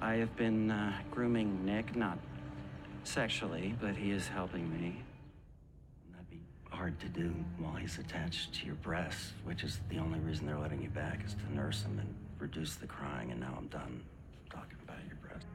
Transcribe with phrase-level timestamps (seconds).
[0.00, 2.18] I have been uh, grooming Nick, not
[3.02, 5.02] sexually, but he is helping me.
[6.12, 6.40] That'd be
[6.70, 10.58] hard to do while he's attached to your breast, which is the only reason they're
[10.58, 14.02] letting you back is to nurse him and reduce the crying, and now I'm done
[14.50, 15.46] talking about your breast.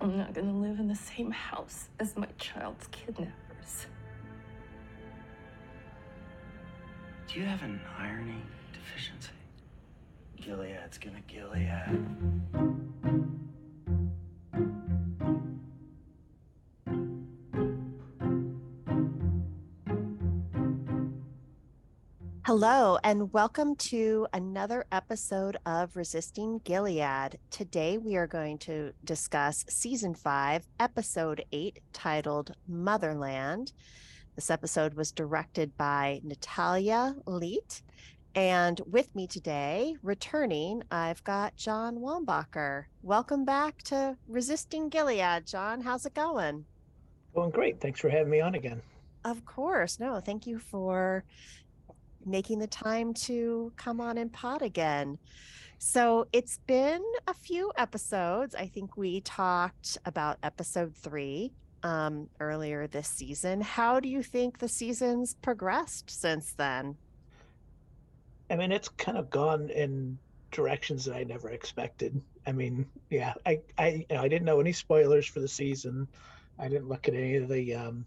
[0.00, 3.86] I'm not gonna live in the same house as my child's kidnappers.
[7.26, 8.42] Do you have an irony
[8.72, 9.30] deficiency?
[10.40, 12.04] Gilead's gonna Gilead.
[22.48, 27.38] Hello, and welcome to another episode of Resisting Gilead.
[27.50, 33.74] Today, we are going to discuss season five, episode eight, titled Motherland.
[34.34, 37.82] This episode was directed by Natalia Leite.
[38.34, 42.84] And with me today, returning, I've got John Wambacher.
[43.02, 45.44] Welcome back to Resisting Gilead.
[45.46, 46.64] John, how's it going?
[47.34, 47.78] Going great.
[47.78, 48.80] Thanks for having me on again.
[49.22, 50.00] Of course.
[50.00, 51.24] No, thank you for
[52.28, 55.18] making the time to come on and pod again.
[55.78, 58.54] So it's been a few episodes.
[58.54, 63.60] I think we talked about episode three um, earlier this season.
[63.60, 66.96] How do you think the season's progressed since then?
[68.50, 70.18] I mean, it's kind of gone in
[70.50, 72.20] directions that I never expected.
[72.46, 76.08] I mean, yeah, I I you know, I didn't know any spoilers for the season.
[76.58, 78.04] I didn't look at any of the um,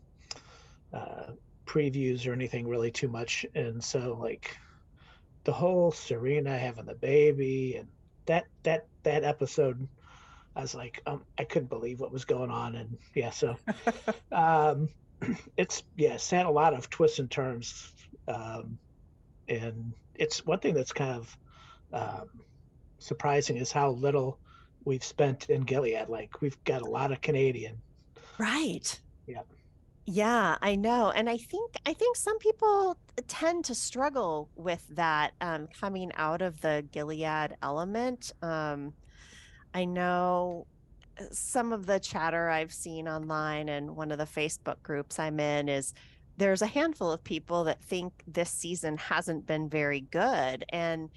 [0.93, 1.31] uh,
[1.71, 4.57] previews or anything really too much, and so like
[5.45, 7.87] the whole Serena having the baby and
[8.25, 9.87] that that that episode,
[10.55, 13.55] I was like, um, I couldn't believe what was going on, and yeah, so
[14.33, 14.89] um,
[15.57, 17.93] it's yeah, it's had a lot of twists and turns,
[18.27, 18.77] um,
[19.47, 21.37] and it's one thing that's kind of
[21.93, 22.29] um,
[22.99, 24.37] surprising is how little
[24.83, 26.09] we've spent in Gilead.
[26.09, 27.81] Like we've got a lot of Canadian.
[28.37, 28.99] Right.
[29.25, 29.41] Yeah.
[30.13, 31.11] Yeah, I know.
[31.11, 32.97] And I think I think some people
[33.29, 38.33] tend to struggle with that um, coming out of the Gilead element.
[38.41, 38.91] Um,
[39.73, 40.67] I know
[41.17, 45.39] uh, some of the chatter I've seen online and one of the Facebook groups I'm
[45.39, 45.93] in is
[46.35, 50.65] there's a handful of people that think this season hasn't been very good.
[50.73, 51.09] And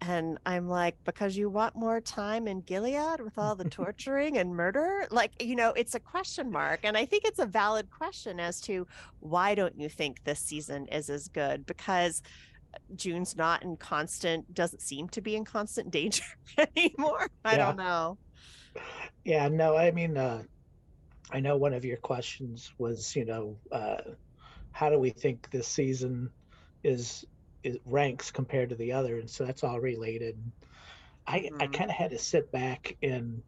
[0.00, 4.54] and I'm like, because you want more time in Gilead with all the torturing and
[4.54, 5.06] murder?
[5.10, 6.80] Like, you know, it's a question mark.
[6.84, 8.86] And I think it's a valid question as to
[9.20, 11.66] why don't you think this season is as good?
[11.66, 12.22] Because
[12.74, 16.24] uh, June's not in constant, doesn't seem to be in constant danger
[16.76, 17.28] anymore.
[17.44, 17.58] I Yeah.
[17.58, 18.18] don't know.
[19.24, 20.42] Yeah, no, I mean, uh,
[21.32, 23.98] I know one of your questions was, you know, uh,
[24.72, 26.30] how do we think this season
[26.84, 27.24] is,
[27.62, 29.18] is ranks compared to the other?
[29.18, 30.52] And so that's all related.
[31.26, 31.72] I I Mhm.
[31.72, 33.42] kind of had to sit back and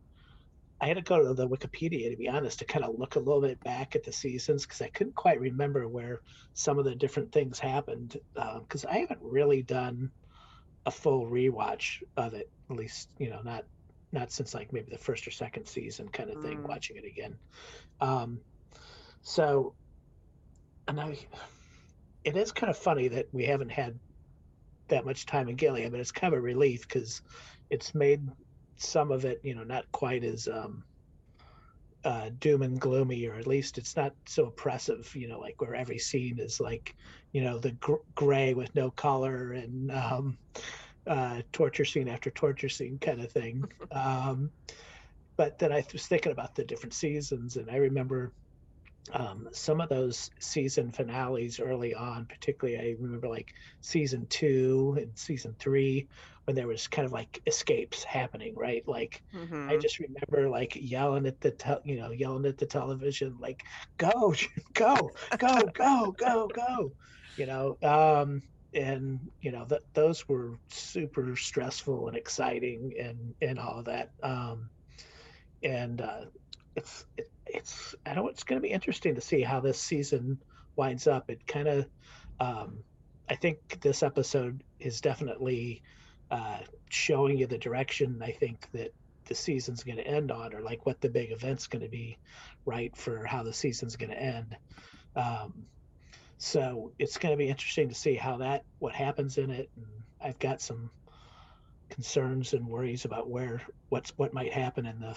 [0.80, 3.20] I had to go to the Wikipedia to be honest to kind of look a
[3.20, 6.22] little bit back at the seasons because I couldn't quite remember where
[6.54, 10.12] some of the different things happened because I haven't really done
[10.86, 13.64] a full rewatch of it at least you know not
[14.12, 16.66] not since like maybe the first or second season kind of thing Mm.
[16.68, 17.38] watching it again
[18.00, 18.44] um
[19.22, 19.76] so
[20.88, 21.16] and i
[22.24, 23.98] it is kind of funny that we haven't had
[24.88, 27.22] that much time in gilead but it's kind of a relief because
[27.70, 28.28] it's made
[28.76, 30.84] some of it you know not quite as um
[32.04, 35.74] uh, doom and gloomy, or at least it's not so oppressive, you know, like where
[35.74, 36.94] every scene is like,
[37.32, 40.36] you know, the gr- gray with no color and um,
[41.06, 43.62] uh, torture scene after torture scene kind of thing.
[43.92, 44.50] um,
[45.36, 48.32] but then I was thinking about the different seasons, and I remember
[49.12, 55.18] um, some of those season finales early on, particularly I remember like season two and
[55.18, 56.08] season three,
[56.44, 58.82] when there was kind of like escapes happening, right?
[58.86, 59.22] Like
[59.68, 59.82] I Mhm.
[59.82, 63.62] just remember like yelling at the tel- you know yelling at the television like
[63.98, 64.34] go
[64.74, 66.96] go go go go go
[67.36, 68.42] you know um
[68.74, 74.10] and you know that those were super stressful and exciting and and all of that
[74.22, 74.70] um
[75.62, 76.26] and uh
[76.76, 80.38] it's it, it's i know it's going to be interesting to see how this season
[80.74, 81.30] winds up.
[81.30, 81.86] It kind of
[82.40, 82.78] um
[83.28, 85.82] i think this episode is definitely
[86.30, 86.58] uh
[86.88, 88.92] showing you the direction i think that
[89.26, 92.18] the season's going to end on or like what the big event's going to be
[92.64, 94.56] right for how the season's going to end.
[95.14, 95.66] Um,
[96.38, 99.86] so it's going to be interesting to see how that what happens in it and
[100.20, 100.90] i've got some
[101.88, 105.16] concerns and worries about where what's what might happen in the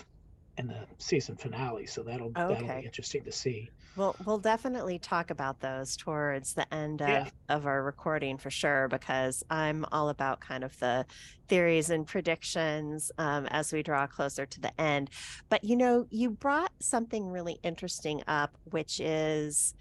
[0.58, 1.86] in the season finale.
[1.86, 3.70] So that'll that'll be interesting to see.
[3.96, 7.30] We'll we'll definitely talk about those towards the end of, Yeah.
[7.50, 11.06] of our recording for sure, because I'm all about kind of the
[11.48, 15.10] theories and predictions um, as we draw closer to the end.
[15.50, 19.74] But you know, you brought something really interesting up, which is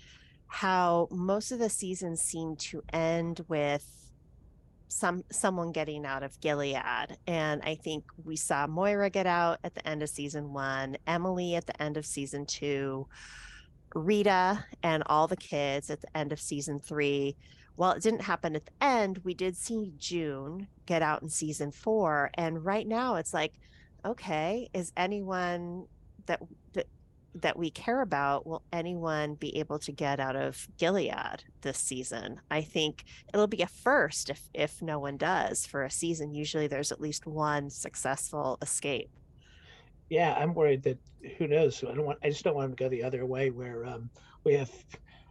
[0.46, 4.03] how most of the seasons seem to end with
[4.94, 7.18] some someone getting out of Gilead.
[7.26, 11.56] And I think we saw Moira get out at the end of season one, Emily
[11.56, 13.08] at the end of season two.
[13.94, 17.36] Rita and all the kids at the end of season three.
[17.76, 19.18] Well, it didn't happen at the end.
[19.24, 22.30] We did see June get out in season four.
[22.34, 23.54] And right now it's like,
[24.04, 25.86] okay, is anyone
[26.26, 26.40] that
[26.74, 26.86] that
[27.36, 32.40] that we care about, will anyone be able to get out of Gilead this season?
[32.50, 36.32] I think it'll be a first if if no one does for a season.
[36.32, 39.10] Usually there's at least one successful escape.
[40.10, 40.98] Yeah, I'm worried that
[41.38, 41.82] who knows.
[41.82, 42.18] I don't want.
[42.22, 44.10] I just don't want them to go the other way, where um,
[44.44, 44.70] we have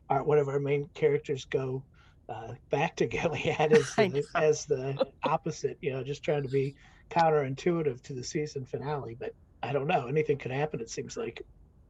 [0.09, 1.83] our one of our main characters go
[2.29, 5.77] uh, back to Gilead as the, as the opposite.
[5.81, 6.75] You know, just trying to be
[7.09, 9.15] counterintuitive to the season finale.
[9.19, 10.07] But I don't know.
[10.07, 10.79] Anything could happen.
[10.79, 11.41] It seems like.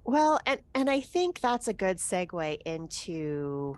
[0.06, 3.78] Well, and and I think that's a good segue into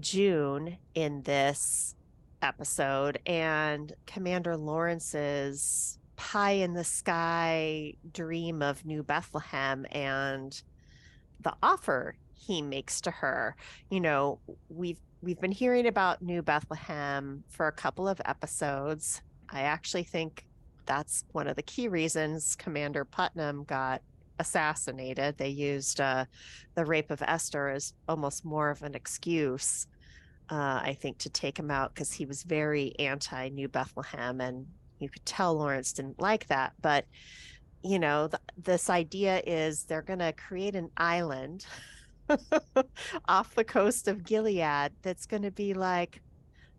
[0.00, 1.94] June in this
[2.40, 10.62] episode and Commander Lawrence's pie in the sky dream of New Bethlehem and
[11.40, 13.54] the offer he makes to her.
[13.90, 14.40] You know,
[14.70, 19.20] we've we've been hearing about New Bethlehem for a couple of episodes.
[19.50, 20.46] I actually think
[20.86, 24.00] that's one of the key reasons Commander Putnam got
[24.38, 25.36] assassinated.
[25.38, 26.26] They used uh,
[26.74, 29.86] the rape of Esther as almost more of an excuse,
[30.50, 34.40] uh, I think, to take him out because he was very anti New Bethlehem.
[34.40, 34.66] And
[34.98, 36.72] you could tell Lawrence didn't like that.
[36.80, 37.06] But,
[37.82, 41.66] you know, th- this idea is they're going to create an island
[43.28, 46.20] off the coast of Gilead that's going to be like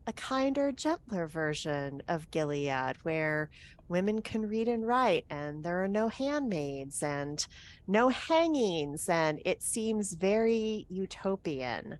[0.08, 3.50] a kinder, gentler version of Gilead where
[3.90, 7.46] women can read and write and there are no handmaids and
[7.88, 11.98] no hangings and it seems very utopian.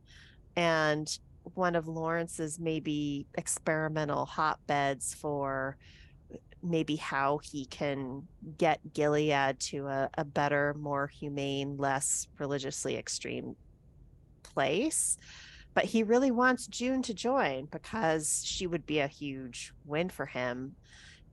[0.56, 1.08] And
[1.54, 5.78] one of lawrence's maybe experimental hotbeds for
[6.34, 8.24] uh, maybe how he can
[8.58, 13.56] get gilead to a, a better more humane less religiously extreme
[14.44, 15.18] place.
[15.74, 20.26] But he really wants june to join because she would be a huge win for
[20.26, 20.76] him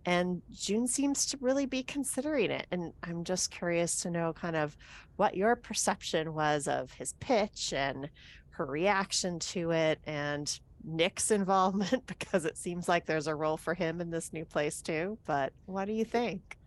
[0.06, 2.67] and June seems to really be considering it.
[2.71, 4.77] And I'm just curious to know kind of
[5.17, 8.11] what your perception was of his pitch and
[8.51, 13.75] her reaction to it and Nick's involvement because it seems like there's a role for
[13.75, 15.19] him in this new place too.
[15.25, 16.59] But what do you think?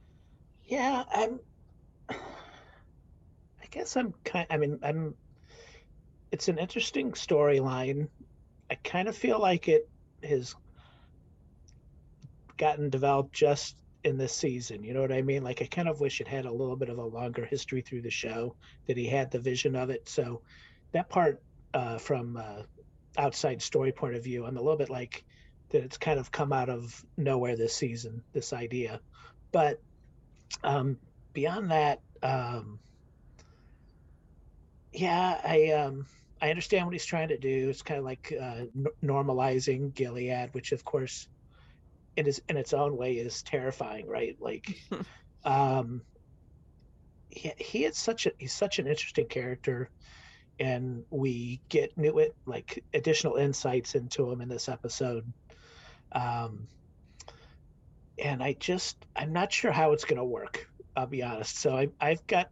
[0.66, 1.40] Yeah, I'm.
[2.10, 4.48] I guess I'm kind.
[4.50, 5.14] I mean, I'm.
[6.32, 8.08] It's an interesting storyline.
[8.70, 9.88] I kind of feel like it
[10.24, 10.56] has
[12.58, 14.84] gotten developed just in this season.
[14.84, 15.44] You know what I mean?
[15.44, 18.02] Like I kind of wish it had a little bit of a longer history through
[18.02, 18.56] the show.
[18.88, 20.08] That he had the vision of it.
[20.10, 20.42] So
[20.92, 21.42] that part
[21.74, 22.64] uh, from uh,
[23.18, 25.24] outside story point of view, I'm a little bit like
[25.70, 25.84] that.
[25.84, 28.24] It's kind of come out of nowhere this season.
[28.34, 29.02] This idea,
[29.52, 29.82] but
[30.64, 30.98] um,
[31.34, 32.80] beyond that, um,
[34.94, 36.06] yeah, I um,
[36.42, 37.70] I understand what he's trying to do.
[37.70, 41.28] It's kind of like uh, n- normalizing Gilead, which of course,
[42.18, 44.36] it is in its own way is terrifying, right?
[44.40, 44.76] Like,
[45.46, 46.02] um,
[47.30, 49.90] he, he is such a he's such an interesting character,
[50.60, 55.32] and we get new it like additional insights into him in this episode.
[56.12, 56.68] Um,
[58.18, 60.68] and I just I'm not sure how it's going to work.
[60.96, 61.58] I'll be honest.
[61.60, 62.50] So I I've got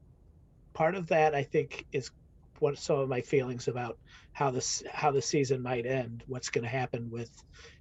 [0.74, 2.12] part of that I think is
[2.60, 3.98] what some of my feelings about
[4.34, 6.24] how this how the season might end.
[6.28, 7.32] What's going to happen with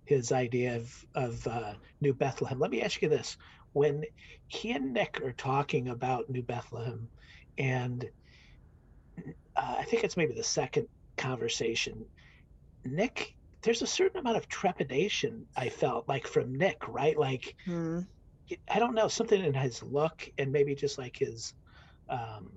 [0.04, 2.58] his idea of of uh, New Bethlehem?
[2.58, 3.36] Let me ask you this:
[3.72, 4.04] when
[4.48, 7.08] he and Nick are talking about New Bethlehem,
[7.58, 8.04] and
[9.56, 12.04] uh, I think it's maybe the second conversation,
[12.84, 13.34] Nick.
[13.62, 17.18] There's a certain amount of trepidation I felt like from Nick, right?
[17.18, 18.00] Like Hmm.
[18.70, 21.54] I don't know something in his look and maybe just like his
[22.08, 22.50] um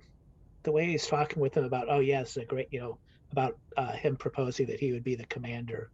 [0.67, 2.97] the way he's talking with him about oh yes a great you know
[3.31, 5.89] about uh, him proposing that he would be the commander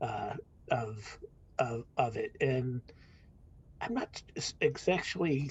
[0.00, 0.32] uh,
[0.70, 1.18] of
[1.58, 2.80] of of it and
[3.82, 4.22] I'm not
[4.62, 5.50] exactly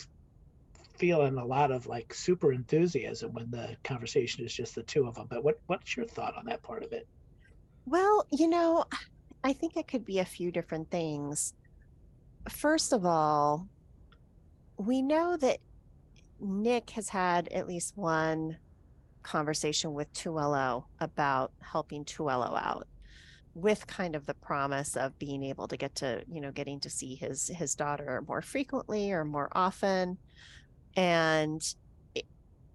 [0.97, 5.13] feeling a lot of like super enthusiasm when the conversation is just the two of
[5.13, 7.07] them but what what's your thought on that part of it
[7.85, 8.85] Well, you know,
[9.43, 11.53] I think it could be a few different things.
[12.49, 13.67] First of all,
[14.77, 15.59] we know that
[16.39, 18.57] Nick has had at least one
[19.23, 22.87] conversation with Tuello about helping Tuello out
[23.55, 26.89] with kind of the promise of being able to get to, you know, getting to
[26.89, 30.17] see his his daughter more frequently or more often.
[30.95, 31.61] And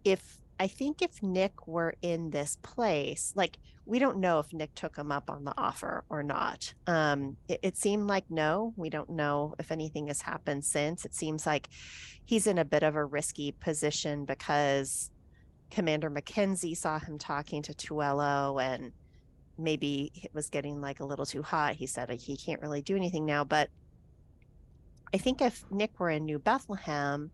[0.04, 4.74] if I think if Nick were in this place, like we don't know if Nick
[4.74, 6.74] took him up on the offer or not.
[6.86, 8.74] Um, it, it seemed like no.
[8.76, 11.06] We don't know if anything has happened since.
[11.06, 11.68] It seems like
[12.26, 15.10] he's in a bit of a risky position because
[15.70, 18.92] Commander Mackenzie saw him talking to Tuello and
[19.58, 21.74] maybe it was getting like a little too hot.
[21.74, 23.44] He said like, he can't really do anything now.
[23.44, 23.68] But
[25.12, 27.30] I think if Nick were in New Bethlehem,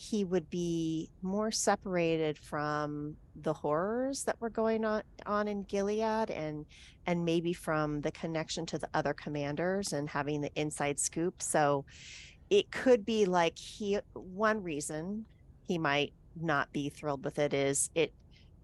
[0.00, 6.30] he would be more separated from the horrors that were going on on in Gilead
[6.30, 6.64] and
[7.06, 11.42] and maybe from the connection to the other commanders and having the inside scoop.
[11.42, 11.84] So
[12.48, 15.24] it could be like he one reason
[15.66, 18.14] he might not be thrilled with it is it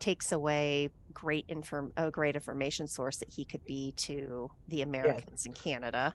[0.01, 5.47] takes away great inform a great information source that he could be to the Americans
[5.47, 6.15] in Canada.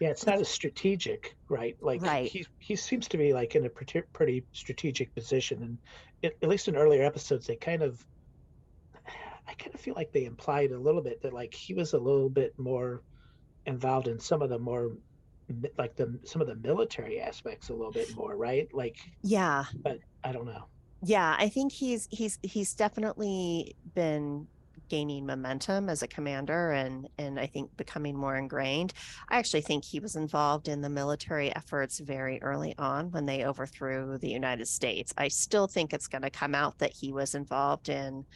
[0.00, 1.76] Yeah, it's not as strategic, right?
[1.80, 2.24] Like Right.
[2.24, 5.78] he he seems to be like in a pretty, pretty strategic position, and
[6.22, 8.04] it, at least in earlier episodes, they kind of,
[9.46, 11.98] I kind of feel like they implied a little bit that like he was a
[11.98, 13.02] little bit more
[13.66, 14.92] involved in some of the more
[15.78, 18.68] like the some of the military aspects a little bit more, right?
[18.72, 19.64] Like, Yeah.
[19.74, 20.68] but I don't know.
[21.02, 24.46] Yeah, I think he's he's he's definitely been
[24.88, 28.92] gaining momentum as a commander and and I think becoming more ingrained.
[29.28, 33.46] I actually think he was involved in the military efforts very early on when they
[33.46, 35.14] overthrew the United States.
[35.16, 38.26] I still think it's going to come out that he was involved in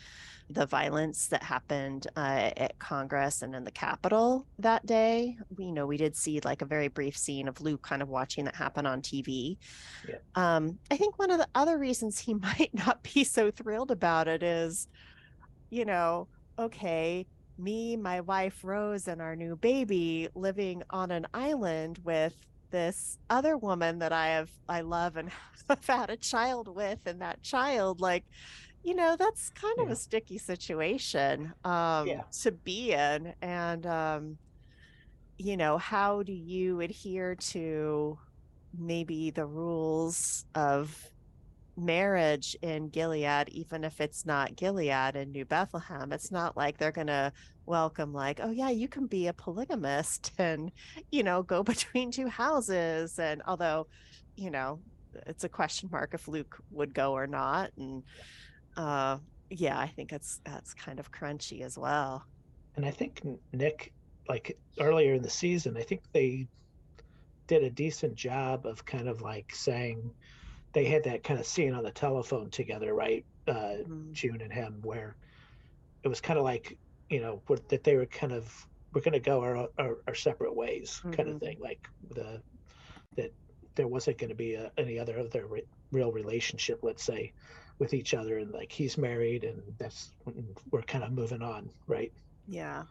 [0.51, 5.37] the violence that happened uh, at Congress and in the Capitol that day.
[5.57, 8.09] We, you know, we did see like a very brief scene of Luke kind of
[8.09, 9.57] watching that happen on TV.
[10.07, 10.17] Yeah.
[10.35, 14.29] Um, I think one of the other reasons he might not be so thrilled about
[14.29, 14.89] it is,
[15.71, 17.27] you know, okay,
[17.59, 22.35] me, my wife Rose, and our new baby living on an island with
[22.71, 25.31] this other woman that I have I love and
[25.69, 28.25] have had a child with, and that child, like,
[28.85, 32.23] you know, that's kind of a sticky situation um Yeah.
[32.43, 33.35] to be in.
[33.43, 34.39] And um,
[35.39, 38.19] you know, how do you adhere to
[38.77, 41.11] maybe the rules of
[41.77, 46.13] marriage in Gilead, even if it's not Gilead in New Bethlehem.
[46.13, 47.33] It's not like they're going to
[47.67, 50.73] welcome, like, oh, yeah, you can be a polygamist and,
[51.11, 53.19] you know, go between two houses.
[53.19, 53.89] And although,
[54.37, 54.83] you know,
[55.27, 57.73] it's a question mark if Luke would go or not.
[57.79, 58.05] And,
[58.77, 59.19] uh,
[59.51, 62.25] yeah, I think it's that's kind of crunchy as well.
[62.77, 63.21] And I think
[63.53, 63.93] Nick,
[64.29, 66.49] like earlier in the season, I think they
[67.47, 70.11] did a decent job of kind of like saying
[70.73, 73.25] they had that kind of scene on the telephone together, right?
[73.47, 74.13] Uh, Mm.
[74.13, 75.17] June and him, where
[76.03, 76.79] it was kind of like,
[77.11, 80.57] you know, that they were kind of, we're going to go our, our, our separate
[80.57, 81.35] ways kind Mhm.
[81.35, 81.59] of thing.
[81.61, 82.43] Like the,
[83.17, 83.33] that
[83.75, 87.33] there wasn't going to be a, any other other re- real relationship, let's say,
[87.79, 88.39] with each other.
[88.39, 90.11] And like he's married and that's,
[90.71, 92.13] we're kind of moving on, right?
[92.47, 92.85] Yeah.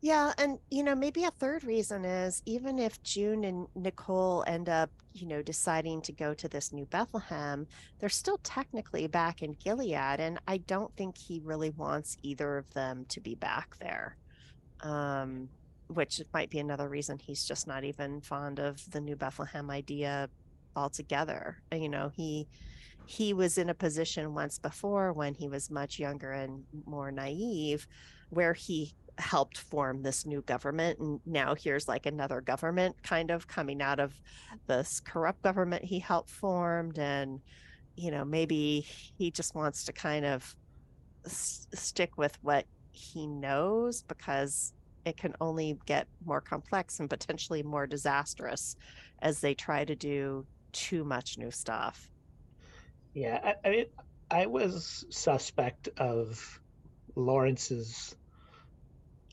[0.00, 0.32] Yeah.
[0.38, 4.90] And, you know, maybe a third reason is even if June and Nicole end up,
[5.12, 7.66] you know, deciding to go to this new Bethlehem,
[7.98, 10.20] they're still technically back in Gilead.
[10.20, 14.16] And I don't think he really wants either of them to be back there.
[14.80, 15.48] Um,
[15.88, 20.28] which might be another reason he's just not even fond of the new Bethlehem idea
[20.74, 21.62] altogether.
[21.72, 22.48] You know, he
[23.06, 27.86] he was in a position once before when he was much younger and more naive
[28.30, 33.46] where he helped form this new government and now here's like another government kind of
[33.46, 34.12] coming out of
[34.66, 37.40] this corrupt government he helped formed and
[37.96, 38.80] you know maybe
[39.18, 40.56] he just wants to kind of
[41.26, 44.72] s- stick with what he knows because
[45.04, 48.76] it can only get more complex and potentially more disastrous
[49.22, 52.10] as they try to do too much new stuff
[53.14, 53.86] Yeah, I, I mean,
[54.30, 56.60] I was suspect of
[57.14, 58.14] Lawrence's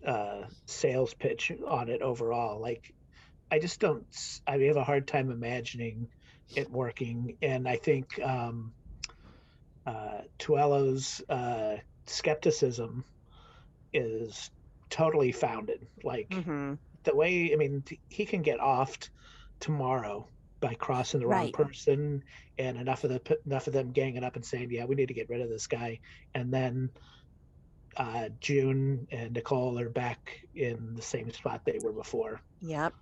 [0.05, 2.59] uh, sales pitch on it overall.
[2.59, 2.93] Like,
[3.51, 4.05] I just don't.
[4.47, 6.07] I have a hard time imagining
[6.55, 8.73] it working, and I think um,
[9.85, 13.03] uh, Tuello's uh, skepticism
[13.93, 14.51] is
[14.89, 15.88] totally founded.
[16.03, 16.75] Like mm-hmm.
[17.03, 19.09] the way, I mean, he can get offed
[19.59, 20.27] tomorrow
[20.62, 21.53] by crossing the wrong Right.
[21.53, 22.24] person,
[22.58, 25.13] and enough of the enough of them ganging up and saying, "Yeah, we need to
[25.13, 26.00] get rid of this guy,"
[26.34, 26.89] and then
[27.98, 32.41] uh, June and Nicole are back in the same spot they were before.
[32.62, 32.94] Yep,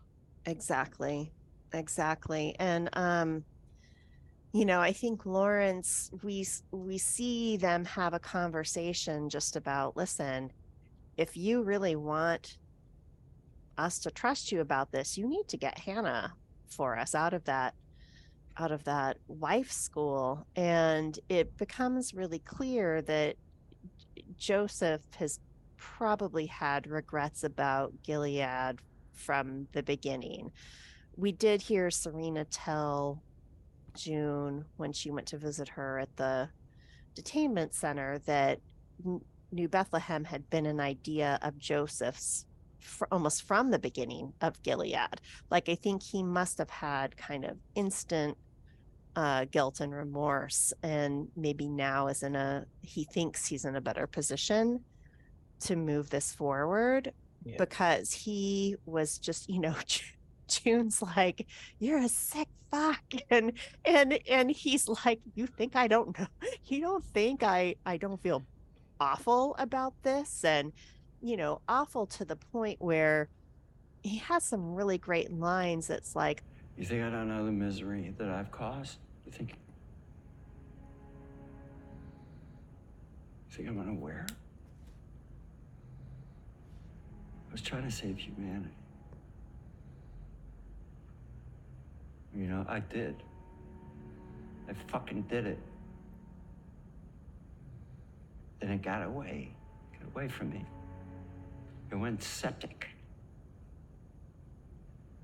[0.45, 1.31] exactly.
[1.73, 2.55] Exactly.
[2.59, 3.45] And um
[4.51, 10.51] you know, I think Lawrence, we we see them have a conversation just about, listen,
[11.17, 12.57] if you really want
[13.77, 16.33] us to trust you about this, you need to get Hannah
[16.69, 17.75] for us out of that
[18.57, 20.45] out of that wife school.
[20.55, 23.35] And it becomes really clear that
[24.37, 25.39] Joseph has
[25.77, 28.79] probably had regrets about Gilead
[29.13, 30.51] from the beginning.
[31.15, 33.23] We did hear Serena tell
[33.95, 36.49] June when she went to visit her at the
[37.15, 38.59] detainment center that
[39.51, 42.45] New Bethlehem had been an idea of Joseph's
[42.79, 45.19] fr- almost from the beginning of Gilead.
[45.49, 48.37] Like, I think he must have had kind of instant
[49.15, 50.73] uh, guilt and remorse.
[50.83, 54.81] And maybe now is in a, he thinks he's in a better position
[55.61, 57.11] to move this forward
[57.43, 57.55] Yeah.
[57.57, 59.75] because he was just, you know,
[60.47, 61.45] June's like,
[61.79, 63.03] you're a sick fuck.
[63.29, 63.53] And,
[63.85, 66.27] and, and he's like, you think I don't know,
[66.65, 68.43] you don't think I, I don't feel
[68.99, 70.43] awful about this.
[70.43, 70.71] And,
[71.21, 73.29] you know, awful to the point where
[74.03, 76.43] he has some really great lines that's like,
[76.77, 78.97] You think I don't know the misery that I've caused?
[79.25, 79.53] You think.
[83.49, 84.25] You think I'm unaware?
[87.49, 88.69] I was trying to save humanity.
[92.35, 93.15] You know, I did.
[94.69, 95.59] I fucking did it.
[98.61, 99.51] And it got away.
[99.93, 100.63] Got away from me.
[101.91, 102.87] It went septic.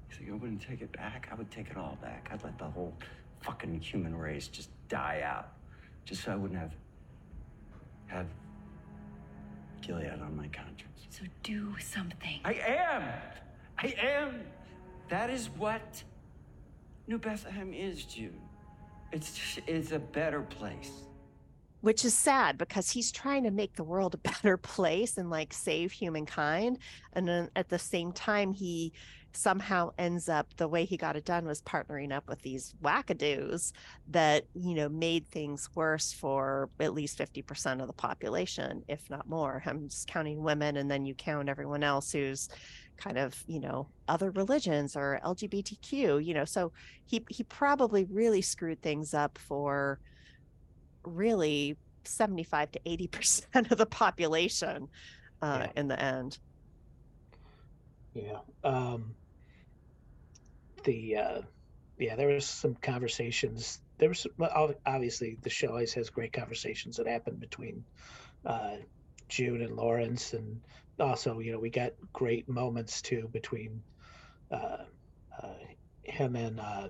[0.09, 1.29] You think I wouldn't take it back?
[1.31, 2.29] I would take it all back.
[2.31, 2.93] I'd let the whole
[3.41, 5.49] fucking human race just die out.
[6.05, 6.73] Just so I wouldn't have
[8.07, 8.27] have
[9.81, 11.07] Gilead on my conscience.
[11.09, 12.39] So do something.
[12.43, 13.03] I am!
[13.77, 14.41] I am!
[15.09, 16.03] That is what
[17.07, 18.39] New Bethlehem is, June.
[19.11, 20.91] It's it's a better place.
[21.85, 25.53] Which is sad because he's trying to make the world a better place and like
[25.53, 26.79] save humankind
[27.13, 28.91] and then at the same time he
[29.33, 33.71] somehow ends up the way he got it done was partnering up with these wackadoos
[34.07, 39.29] that you know made things worse for at least 50% of the population if not
[39.29, 39.61] more.
[39.67, 42.49] I'm just counting women and then you count everyone else who's
[42.97, 46.71] kind of you know other religions or lgbtq you know so
[47.05, 49.99] he he probably really screwed things up for
[51.05, 54.87] really 75 to 80 percent of the population
[55.41, 55.71] uh, Yeah.
[55.81, 56.37] in the end
[58.13, 58.39] Yeah.
[58.63, 59.15] Um,
[60.83, 61.41] the uh,
[61.97, 63.79] yeah, there was some conversations.
[63.97, 64.27] There was
[64.85, 67.83] obviously the show always has great conversations that happen between
[68.45, 68.77] uh,
[69.29, 70.61] June and Lawrence, and
[70.99, 73.81] also you know we got great moments too between
[74.51, 74.83] uh,
[75.41, 75.53] uh,
[76.03, 76.87] him and uh,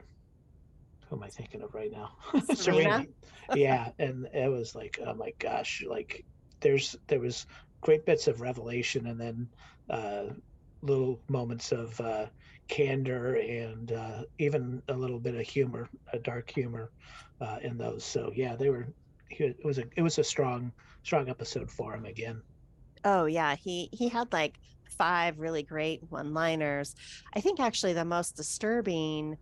[1.10, 2.12] who am I thinking of right now?
[2.54, 3.06] Serena?
[3.54, 6.26] yeah, and it was like oh my gosh, like
[6.60, 7.46] there's there was
[7.82, 9.50] great bits of revelation, and then.
[9.90, 10.34] Uh,
[10.82, 12.28] little moments of uh,
[12.68, 16.92] candor and uh, even a little bit of humor, a dark humor
[17.42, 18.04] uh, in those.
[18.04, 18.88] So yeah, they were.
[19.32, 20.72] It was a it was a strong
[21.04, 22.42] strong episode for him again.
[23.06, 24.56] oh yeah he he had like
[24.90, 26.96] five really great one liners
[27.34, 29.38] i think actually the most disturbing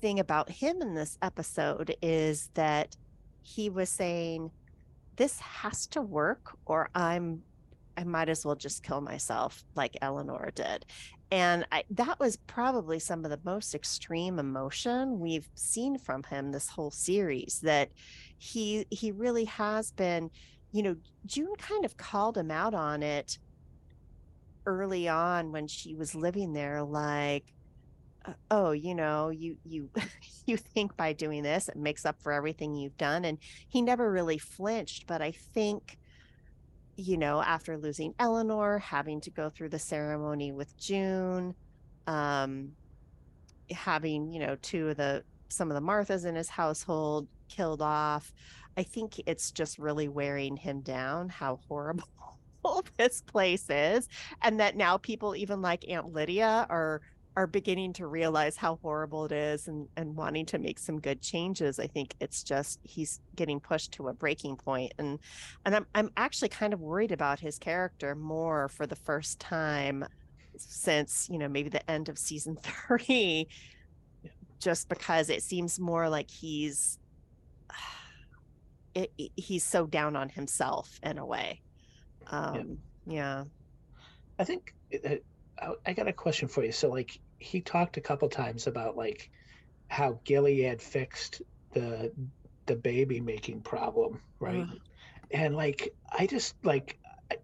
[0.00, 2.96] thing about him in this episode is that
[3.42, 4.50] he was saying
[5.16, 7.42] this has to work or i'm
[7.96, 10.86] i might as well just kill myself like eleanor did.
[11.32, 16.50] And I, that was probably some of the most extreme emotion we've seen from him
[16.50, 17.90] this whole series that
[18.38, 20.30] he he really has been
[20.72, 23.38] you know june kind of called him out on it
[24.66, 27.44] early on when she was living there like
[28.50, 29.88] oh you know you you
[30.46, 33.38] you think by doing this it makes up for everything you've done and
[33.68, 35.98] he never really flinched but i think
[36.96, 41.54] you know after losing eleanor having to go through the ceremony with june
[42.06, 42.72] um
[43.70, 48.32] having you know two of the some of the marthas in his household killed off
[48.76, 52.04] i think it's just really wearing him down how horrible
[52.98, 54.08] this place is
[54.42, 57.00] and that now people even like aunt lydia are
[57.36, 61.22] are beginning to realize how horrible it is and and wanting to make some good
[61.22, 65.18] changes i think it's just he's getting pushed to a breaking point and
[65.64, 70.04] and i'm i'm actually kind of worried about his character more for the first time
[70.56, 72.56] since you know maybe the end of season
[72.88, 73.46] 3
[74.58, 76.98] just because it seems more like he's
[78.94, 81.62] it, it- he's so down on himself in a way.
[82.26, 83.44] Um yeah.
[84.38, 85.24] I think it,
[85.60, 86.72] I, I got a question for you.
[86.72, 89.28] So like he talked a couple times about like
[89.88, 91.42] how Gilead fixed
[91.72, 92.12] the
[92.66, 94.66] the baby making problem, right?
[94.70, 94.78] Ugh.
[95.32, 96.98] And like I just like
[97.30, 97.36] I,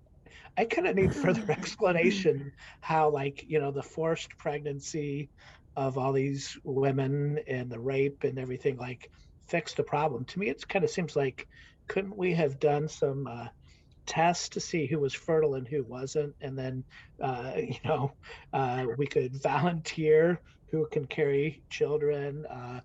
[0.57, 5.31] I kind of need further explanation how like you know the forced pregnancy
[5.77, 9.11] of all these women and the rape and everything like
[9.49, 10.25] fixed the problem.
[10.27, 11.47] To me, it kind of seems like
[11.89, 13.49] couldn't we have done some uh,
[14.07, 16.85] tests to see who was fertile and who wasn't, and then
[17.23, 18.13] uh, you know
[18.53, 20.41] uh, we could volunteer
[20.71, 22.45] who can carry children.
[22.47, 22.81] Uh,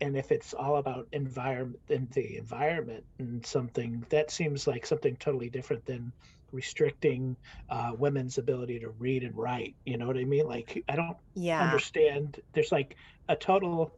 [0.00, 5.16] and if it's all about environment and the environment and something that seems like something
[5.16, 6.12] totally different than
[6.52, 7.36] restricting
[7.70, 11.16] uh, women's ability to read and write you know what i mean like i don't
[11.34, 11.80] Yeah.
[11.80, 12.96] understand there's like
[13.28, 13.92] a total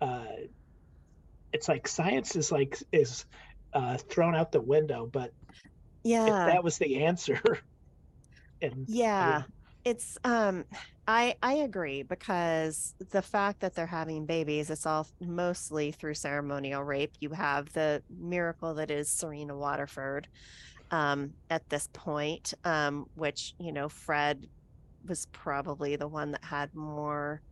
[0.00, 0.26] uh
[1.52, 3.24] it's like science is like is
[3.72, 5.32] uh thrown out the window but
[6.04, 6.44] if Yeah.
[6.44, 7.40] that was the answer
[8.60, 9.44] and Yeah.
[9.84, 10.64] It's um
[11.06, 16.82] I I agree because the fact that they're having babies, it's all mostly through ceremonial
[16.82, 17.12] rape.
[17.20, 20.28] You have the miracle that is Serena Waterford
[20.90, 24.46] um at this point, um, which, you know, Fred
[25.04, 27.42] was probably the one that had more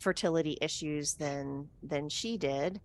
[0.00, 2.80] fertility issues than than she did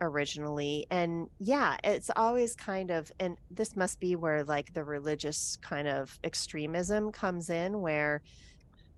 [0.00, 5.58] originally and yeah it's always kind of and this must be where like the religious
[5.60, 8.22] kind of extremism comes in where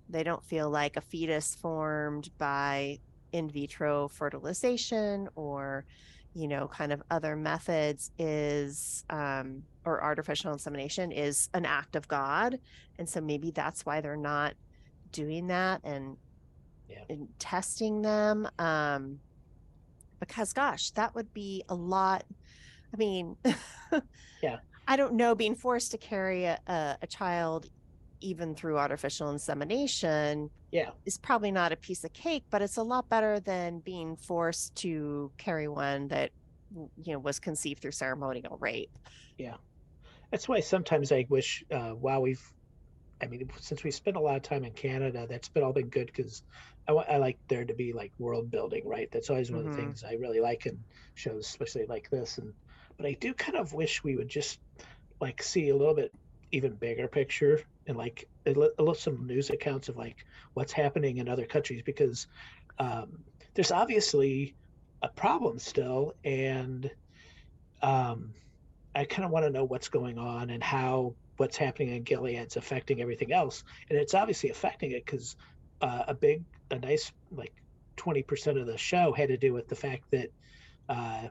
[0.09, 2.99] they don't feel like a fetus formed by
[3.31, 5.85] in vitro fertilization or
[6.33, 12.07] you know kind of other methods is um or artificial insemination is an act of
[12.07, 12.59] god
[12.99, 14.53] and so maybe that's why they're not
[15.11, 16.15] doing that and
[16.87, 17.03] Yeah.
[17.09, 19.19] and testing them um
[20.21, 22.23] because gosh that would be a lot
[22.93, 23.35] i mean
[24.41, 24.57] Yeah.
[24.87, 27.69] i don't know being forced to carry a, a, child
[28.21, 30.91] even through artificial insemination yeah.
[31.05, 34.73] is probably not a piece of cake but it's a lot better than being forced
[34.75, 36.31] to carry one that
[37.03, 38.91] you know was conceived through ceremonial rape.
[39.37, 39.55] Yeah.
[40.31, 42.41] That's why sometimes i wish uh while we've
[43.21, 45.89] i mean since we spent a lot of time in canada that's been all been
[45.89, 46.43] good because
[46.87, 49.71] I, I like there to be like world building right that's always one of Mhm.
[49.71, 52.53] the things i really like in shows especially like this and
[52.97, 54.59] but i do kind of wish we would just
[55.21, 56.11] like see a little bit
[56.51, 60.17] even bigger picture and like a a little some news accounts of like
[60.53, 62.27] what's happening in other countries because
[62.79, 64.55] um, there's obviously
[65.01, 66.91] a problem still and
[67.81, 68.35] um,
[68.95, 72.57] i kind of want to know what's going on and how what's happening in gilead's
[72.57, 75.35] affecting everything else and it's obviously affecting it because
[75.81, 77.53] uh, a big a nice like
[77.97, 80.31] 20% of the show had to do with the fact that
[80.89, 81.27] uh,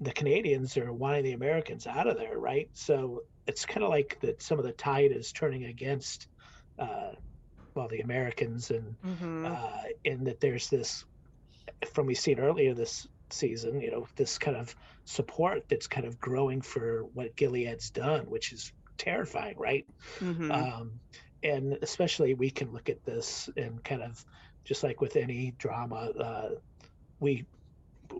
[0.00, 2.68] the Canadians are wanting the Americans out of there, right?
[2.72, 6.28] So it's kind of like that some of the tide is turning against,
[6.78, 7.12] uh,
[7.74, 9.46] well, the Americans, and mm-hmm.
[9.46, 11.04] uh, in that there's this,
[11.92, 16.20] from we seen earlier this season, you know, this kind of support that's kind of
[16.20, 19.86] growing for what Gilead's done, which is terrifying, right?
[20.18, 21.00] hmm um,
[21.42, 24.24] and especially we can look at this and kind of
[24.64, 26.48] just like with any drama uh,
[27.20, 27.46] we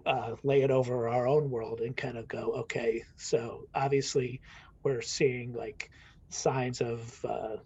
[0.06, 4.40] uh, lay it over our own world and kind of go okay so obviously
[4.84, 5.88] we're seeing like
[6.30, 7.56] signs of uh,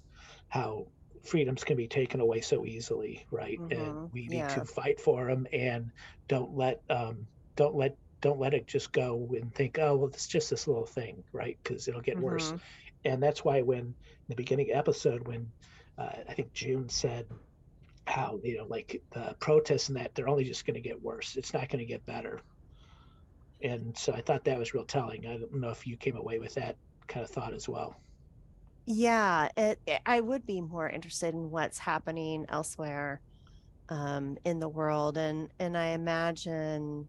[0.48, 0.86] how
[1.24, 4.48] freedoms can be taken away so easily right Mhm, and we need yeah.
[4.48, 5.90] to fight for them and
[6.28, 10.28] don't let um, don't let don't let it just go and think oh well it's
[10.28, 12.60] just this little thing right because it'll get worse Mhm.
[13.04, 13.94] And that's why when in
[14.28, 15.50] the beginning episode when
[15.98, 17.26] uh, i think june said
[18.06, 21.36] how you know like the protests and that they're only just going to get worse.
[21.36, 22.42] It's not going to get better.
[23.62, 25.26] And so i thought that was real telling.
[25.26, 26.76] I don't know if you came away with that
[27.08, 28.02] kind of thought as well.
[28.86, 33.20] Yeah, it, it- I would be more interested in what's happening elsewhere
[33.90, 37.08] um, in the world, and and I imagine,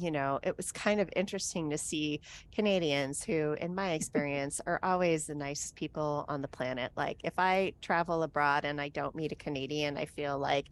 [0.00, 2.20] you know, it was kind of interesting to see
[2.52, 6.92] Canadians who, in my experience, are always the nicest people on the planet.
[6.96, 10.66] Like if I travel abroad and I don't meet a Canadian, I feel like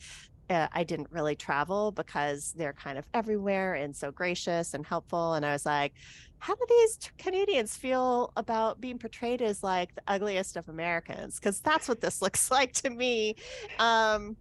[0.48, 5.34] uh, I didn't really travel because they're kind of everywhere and so gracious and helpful.
[5.34, 5.94] And I was like,
[6.38, 11.40] how do these Canadians feel about being portrayed as like the ugliest of Americans?
[11.40, 13.36] Because that's what this looks like to me.
[13.78, 14.36] Um,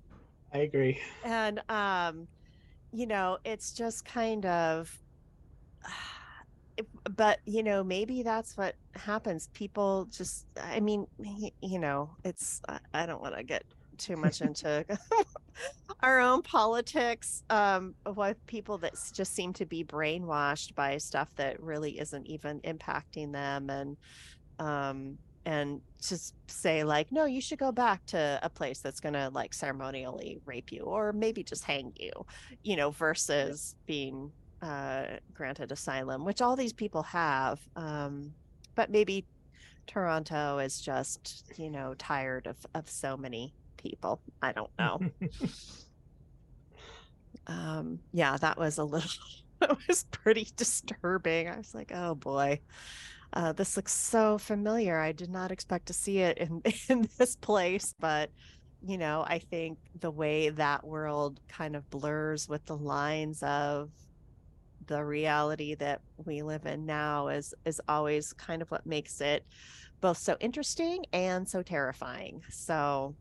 [0.53, 2.27] i agree and um,
[2.95, 4.97] you know, it's just kind of.
[7.15, 9.47] But you know, maybe that's what happens.
[9.53, 11.07] People just, I mean,
[11.61, 12.61] you know, it's.
[12.93, 13.63] I- don't want to get
[13.97, 14.85] too much into
[16.01, 21.61] our own politics um, with people that just seem to be brainwashed by stuff that
[21.63, 23.95] really isn't even impacting them, and
[24.59, 29.29] um, and just say like, no, you should go back to a place that's gonna
[29.33, 32.11] like ceremonially rape you, or maybe just hang you,
[32.63, 34.31] you know, versus being
[34.61, 37.59] uh, granted asylum, which all these people have.
[37.75, 38.33] Um,
[38.75, 39.25] but maybe
[39.87, 44.19] Toronto is just, you know, tired of, of so many people.
[44.41, 44.99] I don't know.
[47.47, 49.09] um, yeah, that was a little,
[49.59, 51.47] that was pretty disturbing.
[51.47, 52.59] I was like, oh boy,
[53.35, 54.97] uh, this looks so familiar.
[54.97, 58.29] I did not expect to see it in, in this place, but
[58.87, 63.89] you know, I think the way that world kind of blurs with the lines of
[64.87, 69.43] the reality that we live in now is is always kind of what makes it
[70.01, 72.41] both so interesting and so terrifying.
[72.49, 73.15] So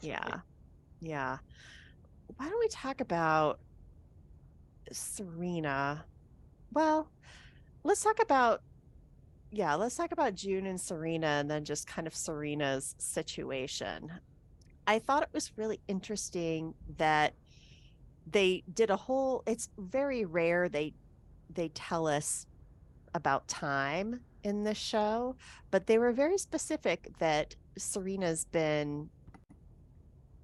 [0.00, 0.40] yeah.
[1.00, 1.38] Yeah.
[2.36, 3.58] Why don't we talk about
[4.92, 6.04] Serena?
[6.72, 7.10] Well,
[7.84, 8.62] let's talk about
[9.50, 14.10] yeah, let's talk about June and Serena and then just kind of Serena's situation.
[14.86, 17.34] I thought it was really interesting that
[18.30, 20.92] they did a whole it's very rare they
[21.50, 22.46] they tell us
[23.14, 25.34] about time in this show,
[25.70, 29.08] but they were very specific that Serena's been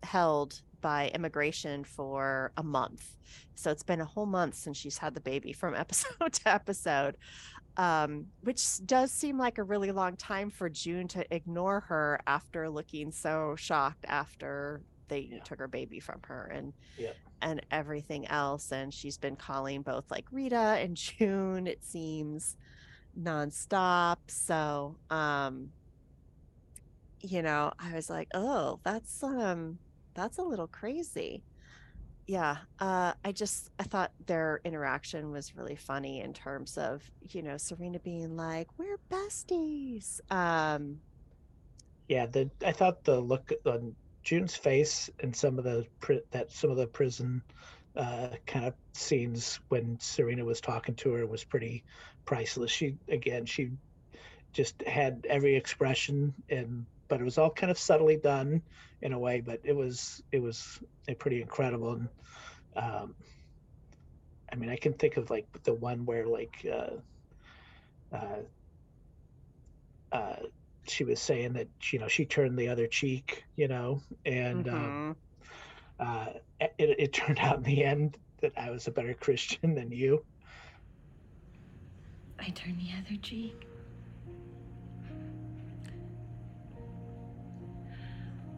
[0.02, 3.16] held by immigration for a month.
[3.54, 7.16] So it's been a whole month since she's had the baby from episode to episode,
[7.76, 12.68] um, which does seem like a really long time for June to ignore her after
[12.70, 15.40] looking so shocked after they Yeah.
[15.44, 17.16] took her baby from her and Yep.
[17.42, 18.72] and everything else.
[18.72, 22.56] And she's been calling both like Rita and June, it seems,
[23.18, 24.18] nonstop.
[24.28, 25.72] So um
[27.20, 29.78] you know, I was like, oh, that's um
[30.14, 31.44] that's a little crazy.
[32.26, 32.58] Yeah.
[32.78, 37.56] Uh I just I thought their interaction was really funny in terms of, you know,
[37.58, 40.20] Serena being like, We're besties.
[40.30, 41.00] Um
[42.08, 45.87] Yeah, the I thought the look on June's face and some of the
[46.30, 47.42] that some of the prison
[47.96, 51.84] uh, kind of scenes when Serena was talking to her was pretty
[52.24, 52.70] priceless.
[52.70, 53.72] She again, she
[54.52, 58.62] just had every expression and but it was all kind of subtly done
[59.02, 62.08] in a way, but it was it was a pretty incredible and
[62.76, 63.14] um,
[64.52, 68.42] I mean I can think of like the one where like uh, uh,
[70.12, 70.36] uh,
[70.86, 75.16] she was saying that you know she turned the other cheek, you know, and um,
[76.00, 76.06] mhm.
[76.06, 79.90] uh, it, it turned out in the end that I was a better Christian than
[79.90, 80.24] you.
[82.38, 83.66] I turned the other cheek.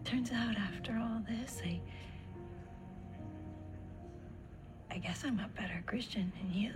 [0.06, 1.80] Turns out after all this, I.
[4.88, 6.72] I guess I'm a better Christian than you.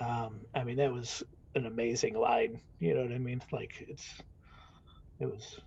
[0.00, 1.22] Um, I mean, that was
[1.54, 2.58] an amazing line.
[2.80, 3.42] You know what I mean?
[3.52, 4.14] Like it's,
[5.20, 5.60] it was,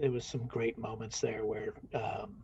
[0.00, 2.34] it was some great moments there where um,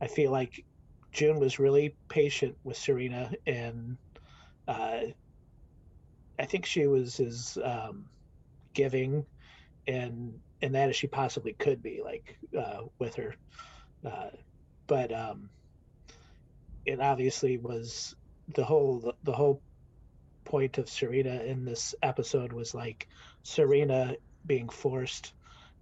[0.00, 0.64] I feel like
[1.10, 3.96] June was really patient with Serena, and
[4.68, 5.00] uh,
[6.38, 8.04] I think she was as um,
[8.74, 9.26] giving
[9.88, 13.34] and and that as she possibly could be, like uh, with her.
[14.06, 14.30] Uh,
[14.88, 15.50] but um,
[16.86, 18.14] it obviously was
[18.54, 19.62] the whole the, the whole
[20.44, 23.06] point of Serena in this episode was like
[23.42, 25.32] Serena being forced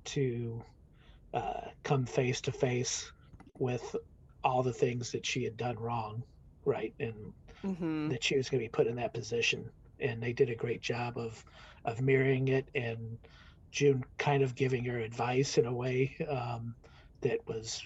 [0.06, 0.62] to
[1.34, 3.12] uh, come face to face
[3.58, 3.96] with
[4.44, 6.22] all the things that she had done wrong,
[6.64, 7.32] right, and
[7.64, 8.10] Mhm.
[8.10, 9.70] that she was going to be put in that position.
[10.00, 11.44] And they did a great job of
[11.84, 13.18] of mirroring it, and
[13.70, 16.74] June kind of giving her advice in a way um,
[17.22, 17.83] that was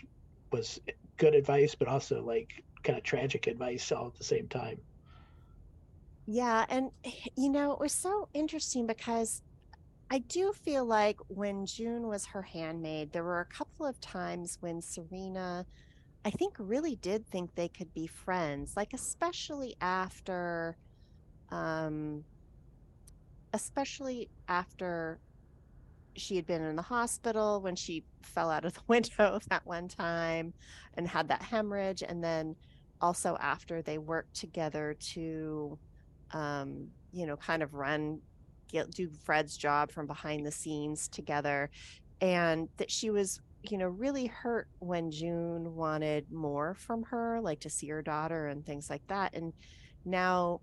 [0.53, 0.81] was
[1.17, 4.79] good advice, but also like kind of tragic advice all at the same time.
[6.27, 6.91] Yeah, and
[7.37, 9.43] you know, it was so interesting because
[10.11, 14.57] I do feel like when June was her handmaid, there were a couple of times
[14.61, 15.67] when Serena,
[16.25, 20.79] I think, really did think they could be friends, like especially after,
[21.51, 22.25] um,
[23.53, 25.21] especially after
[26.17, 29.89] she had been in the hospital when she fell out of the window that one
[29.89, 30.53] time
[30.95, 32.57] and had that hemorrhage, and then
[33.01, 35.79] also after they worked together to
[36.35, 38.21] um, you know, kind of run,
[38.69, 41.71] get, do Fred's job from behind the scenes together.
[42.21, 47.61] And that she was, you know, really hurt when June wanted more from her, like
[47.61, 49.35] to see her daughter and things like that.
[49.35, 49.53] And
[50.05, 50.61] now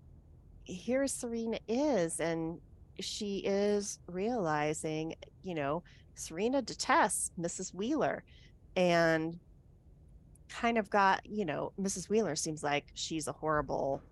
[0.64, 2.60] here Serena is, and
[3.00, 5.82] she is realizing, you know,
[6.14, 7.74] Serena detests Mrs.
[7.74, 8.22] Wheeler
[8.76, 9.38] and
[10.48, 12.08] kind of got, you know, Mrs.
[12.08, 14.02] Wheeler seems like she's a horrible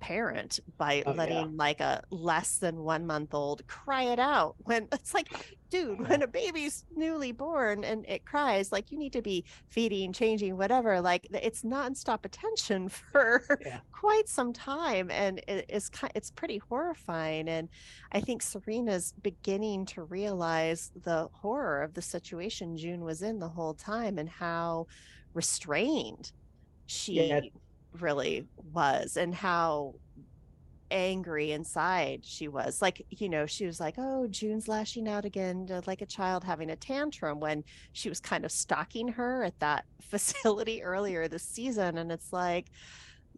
[0.00, 1.16] parent by Oh, yeah.
[1.16, 5.28] letting like a less than one month old cry it out when it's like
[5.70, 10.12] dude when a baby's newly born and it cries like you need to be feeding
[10.12, 13.80] changing whatever like it's nonstop attention for Yeah.
[13.92, 17.68] quite some time and it's it's pretty horrifying and
[18.12, 23.48] i think serena's beginning to realize the horror of the situation june was in the
[23.48, 24.86] whole time and how
[25.32, 26.32] restrained
[26.86, 27.40] she Yeah.
[28.00, 29.94] Really was and how
[30.92, 32.82] angry inside she was.
[32.82, 36.70] Like you know she was like oh june's lashing out again like a child having
[36.70, 41.98] a tantrum when she was kind of stalking her at that facility earlier this season
[41.98, 42.66] and it's like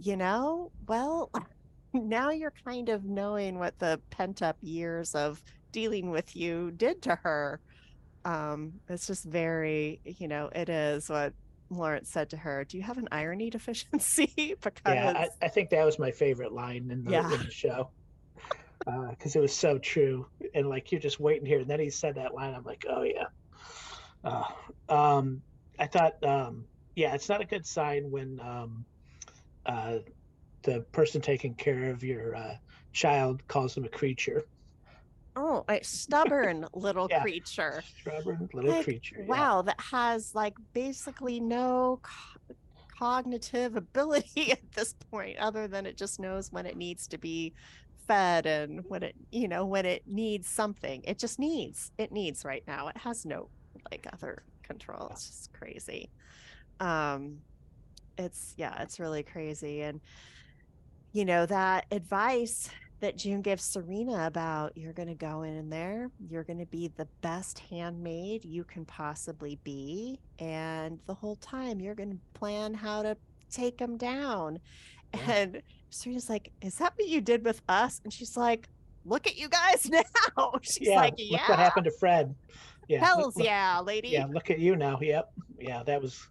[0.00, 1.30] you know well
[1.92, 5.40] now you're kind of knowing what the pent up years of
[5.70, 7.60] dealing with you did to her.
[8.24, 11.32] Um it's just very you know it is what
[11.70, 15.70] lawrence said to her do you have an irony deficiency because Yeah, I, I think
[15.70, 17.32] that was my favorite line in the, Yeah.
[17.32, 17.90] in the show
[19.10, 20.26] because it was so true.
[20.54, 22.54] And like you're just waiting here, and then he said that line.
[22.54, 23.26] I'm like, oh yeah.
[24.22, 24.44] Uh,
[24.88, 25.42] um,
[25.78, 28.84] I thought, um, yeah, it's not a good sign when um,
[29.66, 29.98] uh,
[30.62, 32.56] the person taking care of your uh,
[32.92, 34.44] child calls them a creature,
[35.36, 37.20] oh a stubborn little Yeah.
[37.22, 39.16] creature stubborn little Like, creature.
[39.18, 39.24] yeah.
[39.26, 42.54] wow that has like basically no co-
[42.98, 47.52] cognitive ability at this point other than it just knows when it needs to be
[48.06, 52.44] fed and when it you know when it needs something it just needs it needs
[52.44, 53.48] right now it has no
[53.90, 56.10] like other control it's just crazy
[56.80, 57.38] um
[58.18, 60.00] it's yeah it's really crazy and
[61.12, 62.68] you know that advice
[63.04, 66.90] that June gives Serena about you're going to go in there, you're going to be
[66.96, 72.72] the best handmaid you can possibly be, and the whole time you're going to plan
[72.72, 73.14] how to
[73.50, 74.58] take them down.
[75.12, 75.32] Yeah.
[75.32, 78.70] And Serena's like, "Is that what you did with us?" And she's like,
[79.04, 79.86] "Look at you guys
[80.38, 82.34] now." She's yeah, like, look what happened to Fred.
[82.88, 86.26] Yeah, hell's look- yeah, lady." yeah look at you now yep yeah that was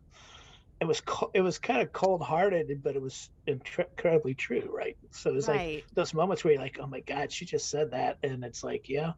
[0.84, 5.30] it was co- it was kind of cold-hearted but it was incredibly true right so
[5.32, 8.18] it was like those moments where you're like oh my god she just said that
[8.24, 9.14] and it's like yeah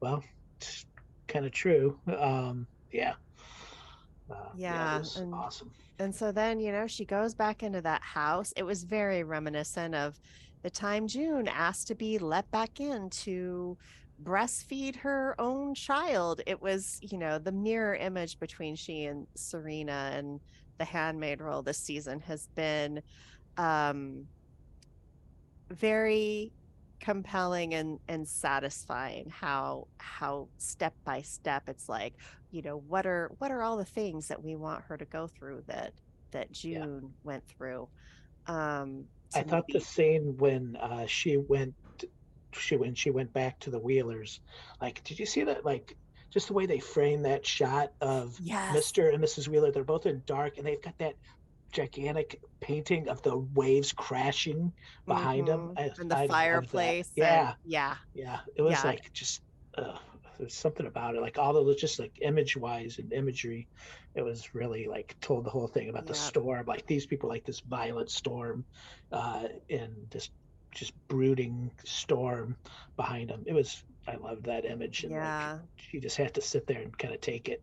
[0.00, 0.22] well
[0.60, 0.86] it's
[1.28, 3.14] kind of true um yeah
[4.30, 7.80] uh, Yeah, it was and- awesome And so then, you know, she goes back into
[7.82, 8.52] that house.
[8.56, 10.18] It was very reminiscent of
[10.64, 13.76] the time June asked to be let back in to
[14.22, 16.40] breastfeed her own child.
[16.46, 20.40] It was, you know, the mirror image between she and Serena and
[20.82, 23.00] the handmaid role this season has been
[23.56, 24.26] um
[25.70, 26.50] very
[26.98, 32.14] compelling and and satisfying how how step by step it's like
[32.50, 35.28] you know what are what are all the things that we want her to go
[35.28, 35.92] through that
[36.32, 36.80] that Yeah.
[36.80, 37.88] June went through
[38.48, 39.04] um
[39.36, 41.74] I thought the scene when uh, she went,
[42.52, 44.40] she when she went back to the Wheelers,
[44.78, 45.64] like, did you see that?
[45.64, 45.96] Like,
[46.32, 49.12] just the way they frame that shot of yes Mr.
[49.12, 49.48] and Mrs.
[49.48, 49.70] Wheeler.
[49.70, 51.14] They're both in dark, and they've got that
[51.72, 54.72] gigantic painting of the waves crashing
[55.06, 55.74] behind them.
[55.76, 56.00] Mhm.
[56.00, 58.40] and the fireplace and- Yeah, yeah yeah.
[58.56, 58.86] It was Yeah.
[58.86, 59.42] like just.
[59.76, 59.96] Uh,
[60.38, 63.68] there's something about it, like all the just like image wise and imagery,
[64.14, 66.66] it was really like told the whole thing about the storm.
[66.66, 68.64] Like these people, like this violent storm,
[69.12, 70.30] uh, and this
[70.72, 72.56] just brooding storm
[72.96, 73.44] behind them.
[73.46, 73.84] It was.
[74.08, 77.14] I loved that image, and yeah like she just had to sit there and kind
[77.14, 77.62] of take it.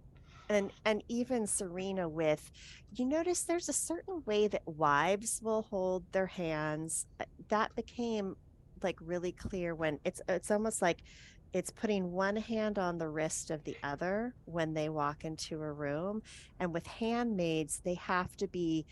[0.50, 2.52] and and even Serena with
[2.96, 8.36] you notice there's a certain way that wives will hold their hands Uh, that became
[8.82, 11.00] like really clear when it's it's almost like
[11.52, 15.72] it's putting one hand on the wrist of the other when they walk into a
[15.72, 16.22] room
[16.60, 18.86] and with handmaids they have to be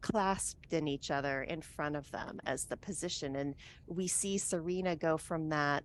[0.00, 3.54] clasped in each other in front of them as the position and
[3.86, 5.84] we see Serena go from that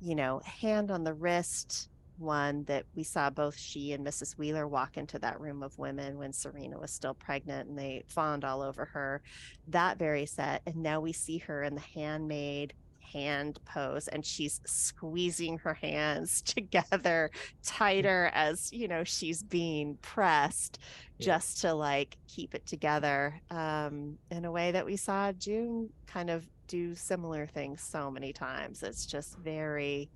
[0.00, 4.38] you know hand on the wrist one that we saw both she and Mrs.
[4.38, 8.44] Wheeler walk into that room of women when Serena was still pregnant and they fawned
[8.44, 9.20] all over her.
[9.68, 10.62] That very set.
[10.64, 16.40] And now we see her in the handmaid hand pose and she's squeezing her hands
[16.46, 17.30] together
[17.62, 20.78] tighter as you know she's being pressed
[21.18, 21.26] Yeah.
[21.26, 26.28] just to like keep it together um in a way that we saw June kind
[26.30, 30.10] of do similar things so many times it's just very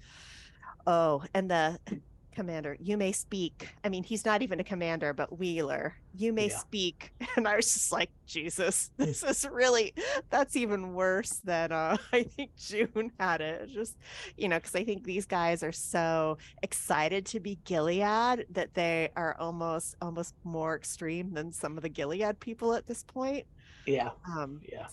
[0.86, 1.78] Oh, and the
[2.34, 3.68] commander, you may speak.
[3.84, 6.58] I mean, he's not even a commander, but Wheeler, you may Yeah.
[6.60, 7.12] speak.
[7.36, 9.92] And I was just like, Jesus, this is really,
[10.30, 13.68] that's even worse than uh, I think June had it.
[13.70, 13.96] Just,
[14.36, 19.10] you know, because I think these guys are so excited to be Gilead that they
[19.16, 23.46] are almost, almost more extreme than some of the Gilead people at this point
[23.86, 24.86] Yeah, um Yeah.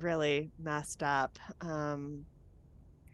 [0.00, 1.38] Really messed up.
[1.60, 2.24] Um,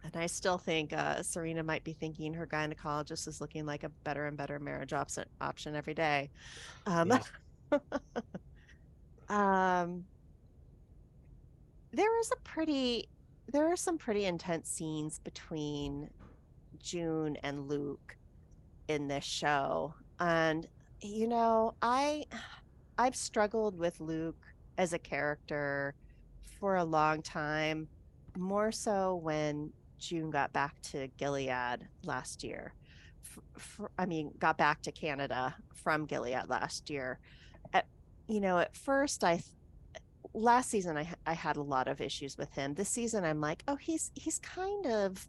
[0.04, 3.88] and I still think uh, Serena might be thinking her gynecologist is looking like a
[3.88, 6.30] better and better marriage option option every day.
[6.86, 7.78] Um, Yeah.
[9.28, 10.04] um,
[11.92, 13.08] there was a pretty,
[13.50, 16.10] there are some pretty intense scenes between
[16.82, 18.16] June and Luke
[18.88, 20.66] in this show, and
[21.00, 22.24] you know, I,
[22.98, 25.94] I've struggled with Luke as a character
[26.64, 27.86] for a long time,
[28.38, 32.72] more so when June got back to Gilead last year.
[33.98, 37.18] I mean, got back to Canada from Gilead last year.
[37.74, 37.84] At,
[38.28, 39.42] you know, at first, I
[40.32, 42.72] last season I I had a lot of issues with him.
[42.72, 45.28] This season, I'm like, oh, he's he's kind of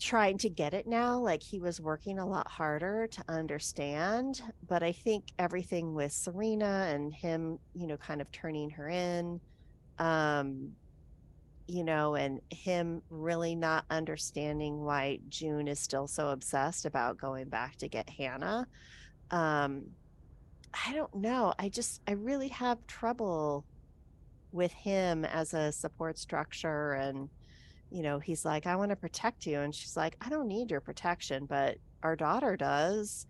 [0.00, 1.18] trying to get it now.
[1.18, 4.40] Like he was working a lot harder to understand.
[4.66, 9.38] But I think everything with Serena and him, you know, kind of turning her in,
[9.98, 10.72] um,
[11.66, 17.48] you know, and him really not understanding why June is still so obsessed about going
[17.48, 18.66] back to get Hannah.
[19.30, 19.86] Um,
[20.86, 21.54] I don't know.
[21.58, 23.64] I just, I really have trouble
[24.52, 26.92] with him as a support structure.
[26.92, 27.28] And,
[27.90, 29.60] you know, he's like, I want to protect you.
[29.60, 33.26] And she's like, I don't need your protection, but our daughter does.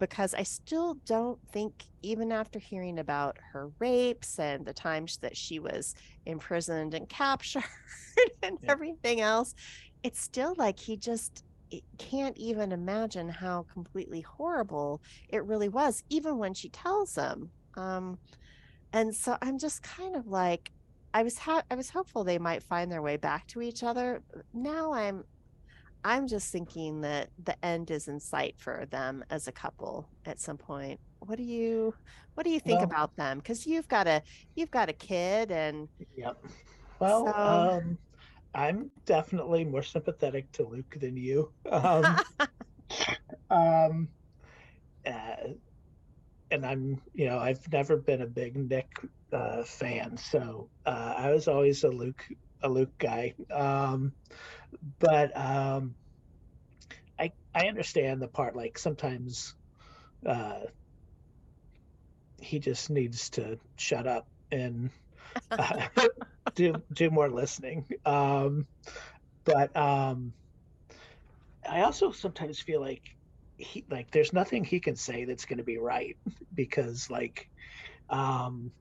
[0.00, 5.36] Because I still don't think, even after hearing about her rapes and the times that
[5.36, 5.94] she was
[6.26, 7.64] imprisoned and captured
[8.42, 8.70] and Yeah.
[8.70, 9.54] everything else,
[10.02, 11.42] it's still like he just
[11.98, 17.50] can't even imagine how completely horrible it really was, even when she tells him.
[17.76, 18.18] Um,
[18.92, 20.70] and so I'm just kind of like,
[21.12, 24.22] I was ha- I was hopeful they might find their way back to each other.
[24.52, 25.24] Now I'm
[26.04, 30.38] I'm just thinking that the end is in sight for them as a couple at
[30.38, 31.00] some point.
[31.20, 31.94] What do you
[32.34, 33.38] what do you think Well- about them?
[33.38, 34.22] Because you've got a
[34.54, 36.44] you've got a kid and Yep.
[37.00, 37.98] Well, So- um,
[38.54, 41.50] I'm definitely more sympathetic to Luke than you.
[41.72, 42.04] Um,
[43.50, 44.08] um,
[45.06, 45.36] uh,
[46.50, 49.00] and I'm, you know, I've never been a big Nick
[49.32, 52.24] uh, fan, so uh, I was always a Luke,
[52.62, 53.34] a Luke guy.
[53.50, 54.12] Um,
[54.98, 55.94] but um,
[57.18, 58.56] I, I understand the part.
[58.56, 59.54] Like sometimes,
[60.26, 60.60] uh,
[62.40, 64.90] he just needs to shut up and
[65.50, 65.86] uh,
[66.54, 67.86] do do more listening.
[68.04, 68.66] Um,
[69.44, 70.32] but um,
[71.68, 73.02] I also sometimes feel like
[73.56, 76.16] he like there's nothing he can say that's going to be right
[76.54, 77.48] because like
[78.10, 78.72] um,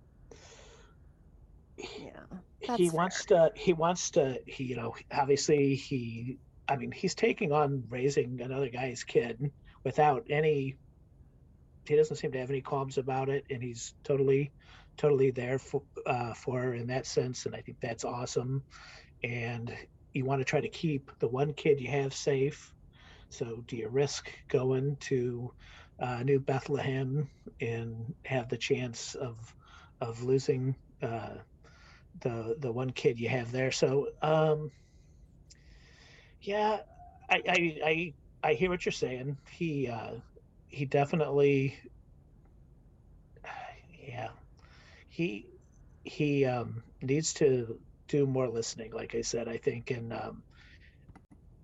[1.77, 2.09] he,
[2.63, 2.77] yeah.
[2.77, 6.37] he That's wants to he wants to he you know obviously he
[6.67, 9.51] I mean he's taking on raising another guy's kid
[9.83, 10.75] without any
[11.85, 14.51] he doesn't seem to have any qualms about it and he's totally
[14.95, 18.63] totally there for uh, for her in that sense and I think that's awesome
[19.23, 19.73] and
[20.13, 22.73] you want to try to keep the one kid you have safe
[23.29, 25.51] so do you risk going to
[25.99, 27.29] uh, New Bethlehem
[27.61, 29.53] and have the chance of
[30.01, 31.35] of losing uh,
[32.21, 33.71] the the one kid you have there.
[33.71, 34.71] So um,
[36.41, 36.79] yeah,
[37.29, 39.37] I, I I I hear what you're saying.
[39.51, 40.15] He uh,
[40.67, 41.77] he definitely
[44.07, 44.29] yeah
[45.09, 45.47] he
[46.03, 48.91] he um, needs to do more listening.
[48.91, 50.43] Like I said, I think and um,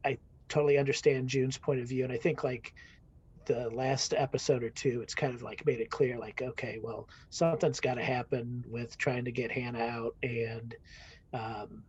[0.06, 2.74] I totally understand June's point of view, and I think like
[3.50, 7.10] the last episode or two, it's kind of like made it clear, like, okay, well,
[7.32, 10.76] something's got to happen with trying to get Hannah out, and
[11.34, 11.84] um,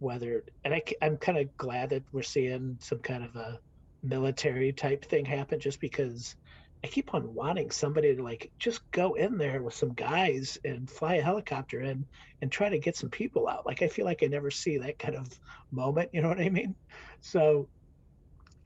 [0.00, 3.60] whether, and I, am kind of glad that we're seeing some kind of a
[4.02, 6.34] military type thing happen, just because
[6.82, 10.90] I keep on wanting somebody to like just go in there with some guys and
[10.90, 12.04] fly a helicopter in
[12.42, 13.64] and try to get some people out.
[13.64, 15.28] Like I feel like I never see that kind of
[15.70, 16.10] moment.
[16.12, 16.74] You know what I mean?
[17.20, 17.68] So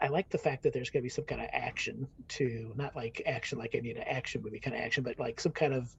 [0.05, 2.95] I like the fact that there's going to be some kind of action to not
[2.95, 5.73] like action like I need an action movie kind of action, but like some kind
[5.73, 5.97] of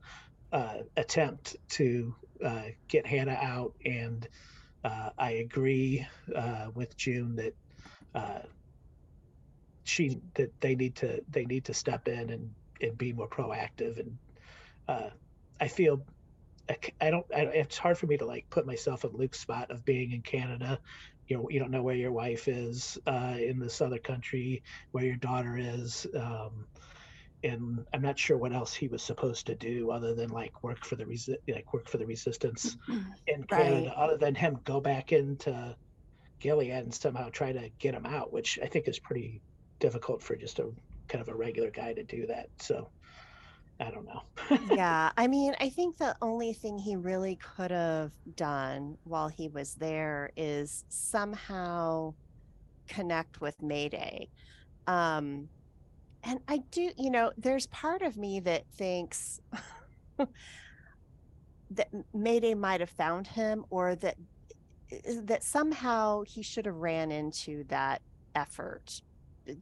[0.52, 3.74] uh, attempt to uh, get Hannah out.
[3.84, 4.28] And
[4.84, 7.56] uh, I agree uh, with June that
[8.14, 8.42] uh,
[9.86, 12.52] she that they need to they need to step in and
[12.82, 14.00] and be more proactive.
[14.00, 14.18] And
[14.88, 15.10] uh,
[15.60, 16.06] I feel
[16.70, 19.72] I, I don't I, it's hard for me to like put myself in Luke's spot
[19.72, 20.80] of being in Canada
[21.28, 25.06] you know you don't know where your wife is uh, in this other country where
[25.06, 26.68] your daughter is um,
[27.44, 30.86] and i'm not sure what else he was supposed to do other than like work
[30.86, 32.78] for the resi- like work for the resistance
[33.28, 33.98] in canada Right.
[33.98, 35.76] other than him go back into
[36.42, 39.42] gilead and somehow try to get him out which i think is pretty
[39.80, 40.70] difficult for just a
[41.10, 42.90] kind of a regular guy to do that so
[43.80, 44.22] I don't know.
[44.76, 49.48] yeah, I mean, I think the only thing he really could have done while he
[49.48, 52.14] was there is somehow
[52.88, 54.30] connect with Mayday.
[54.88, 55.50] Um,
[56.24, 59.40] and I do, you know, there's part of me that thinks
[61.72, 64.16] that Mayday might have found him or that
[65.24, 68.02] that somehow he should have ran into that
[68.36, 69.02] effort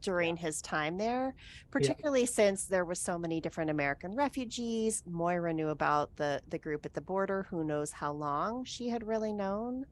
[0.02, 1.34] during his time there
[1.72, 6.86] particularly since there was so many different american refugees moira knew about the the group
[6.86, 9.86] at the border who knows how long she had really known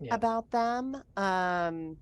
[0.00, 0.14] Yeah.
[0.14, 1.96] about them um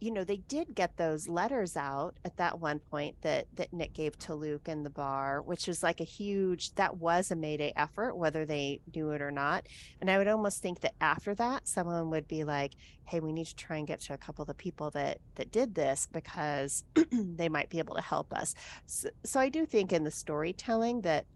[0.00, 3.92] you know they did get those letters out at that one point that that nick
[3.92, 7.72] gave to luke in the bar which was like a huge that was a mayday
[7.76, 9.66] effort whether they knew it or not
[10.00, 12.72] and i would almost think that after that someone would be like
[13.06, 15.50] hey we need to try and get to a couple of the people that that
[15.50, 18.54] did this because they might be able to help us
[18.86, 21.26] so, so i do think in the storytelling that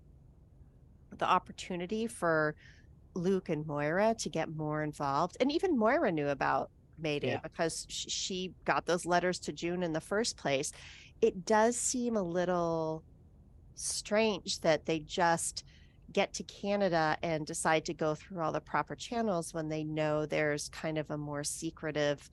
[1.19, 2.55] the opportunity for
[3.15, 5.37] Luke and Moira to get more involved.
[5.39, 6.71] And even Moira knew about
[7.03, 7.41] Mayday Yeah.
[7.43, 10.73] because sh- she got those letters to June in the first place.
[11.21, 13.03] It does seem a little
[13.75, 15.65] strange that they just
[16.13, 20.27] get to Canada and decide to go through all the proper channels when they know
[20.27, 22.31] there's kind of a more secretive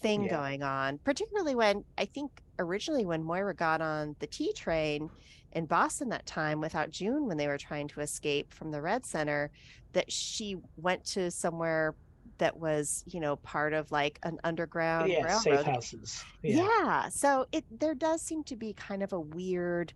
[0.00, 0.30] thing Yeah.
[0.36, 5.10] going on, particularly when I think originally when Moira got on the T train
[5.52, 9.04] in Boston that time without June when they were trying to escape from the Red
[9.06, 9.50] Center,
[9.94, 11.94] that she went to somewhere
[12.38, 16.24] that was, you know, part of like an underground yeah, safe houses.
[16.42, 16.54] Yeah.
[16.56, 17.08] Yeah.
[17.10, 19.94] So it there does seem to be kind of a weird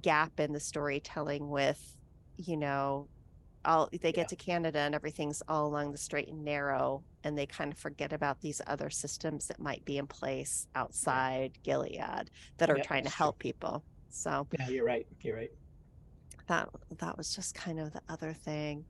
[0.00, 1.96] gap in the storytelling with,
[2.36, 3.10] you know,
[3.64, 4.12] all they Yeah.
[4.12, 7.78] get to Canada and everything's all along the straight and narrow and they kind of
[7.78, 12.82] forget about these other systems that might be in place outside Gilead that are Yeah,
[12.82, 13.16] trying to that's true.
[13.18, 13.84] help people.
[14.10, 15.06] So Yeah, you're right.
[15.22, 15.50] You're right.
[16.46, 16.68] that
[16.98, 18.86] that was just kind of the other thing.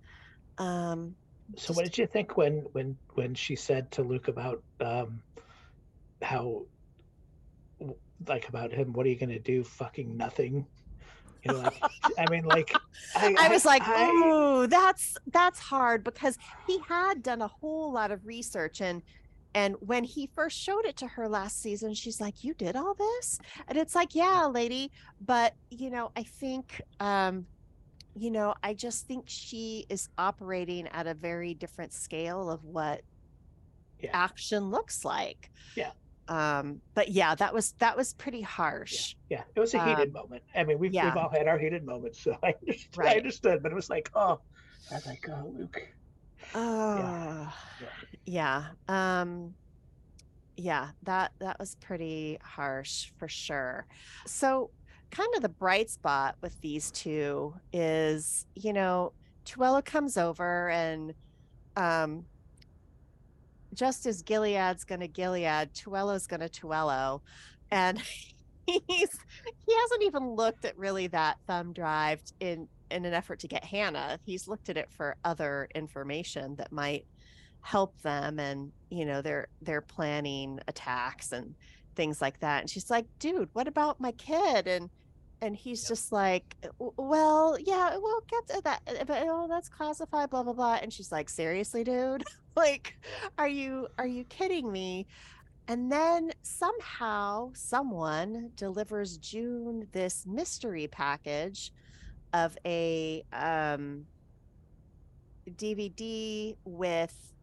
[0.59, 1.17] Um
[1.57, 5.21] So what did you think when when when she said to Luke about um
[6.23, 6.63] how
[8.27, 10.67] like about him what are you going to do fucking nothing
[11.45, 11.81] you know like
[12.19, 12.75] I mean like
[13.15, 16.37] I, I was like, I- "Ooh, that's that's hard," because
[16.67, 19.03] he had done a whole lot of research and
[19.55, 22.95] and when he first showed it to her last season, she's like, "You did all
[22.95, 24.91] this?" And it's like, "Yeah, lady,"
[25.21, 27.47] but you know, I think um
[28.19, 33.03] you know, I just think she is operating at a very different scale of what
[34.01, 34.11] Yeah.
[34.13, 35.51] action looks like.
[35.77, 35.91] Yeah.
[36.29, 39.15] Um but yeah, that was that was pretty harsh.
[39.31, 41.07] yeah it was a heated moment I mean we've, yeah.
[41.07, 44.11] we've all had our heated moments so I understood, I understood but it was like
[44.15, 44.41] oh
[44.91, 45.81] I was like oh Luke
[46.55, 47.53] Oh,
[48.25, 48.67] yeah.
[48.89, 49.55] Um,
[50.57, 53.87] yeah, that that was pretty harsh for sure.
[54.27, 54.71] So,
[55.11, 59.13] kind of the bright spot with these two is, you know,
[59.45, 61.15] Tuello comes over and
[61.77, 62.25] um
[63.75, 67.21] just as Gilead's gonna Gilead, Tuello's gonna Tuello.
[67.71, 67.99] And
[68.67, 73.49] he's he hasn't even looked at really that thumb drive in in an effort to
[73.49, 74.19] get Hannah.
[74.25, 77.07] He's looked at it for other information that might
[77.61, 81.55] help them and you know they're they're planning attacks and
[81.95, 82.61] things like that.
[82.61, 84.67] And she's like, dude, what about my kid?
[84.67, 84.89] And
[85.41, 85.89] and he's Yep.
[85.89, 90.53] just like, well, yeah, we'll get to that, uh, but oh, that's classified, blah blah
[90.53, 90.75] blah.
[90.83, 92.25] And she's like, seriously, dude,
[92.57, 92.95] like,
[93.39, 95.07] are you are you kidding me?
[95.69, 101.73] And then somehow someone delivers June this mystery package
[102.33, 104.07] of a um,
[105.51, 107.35] DVD with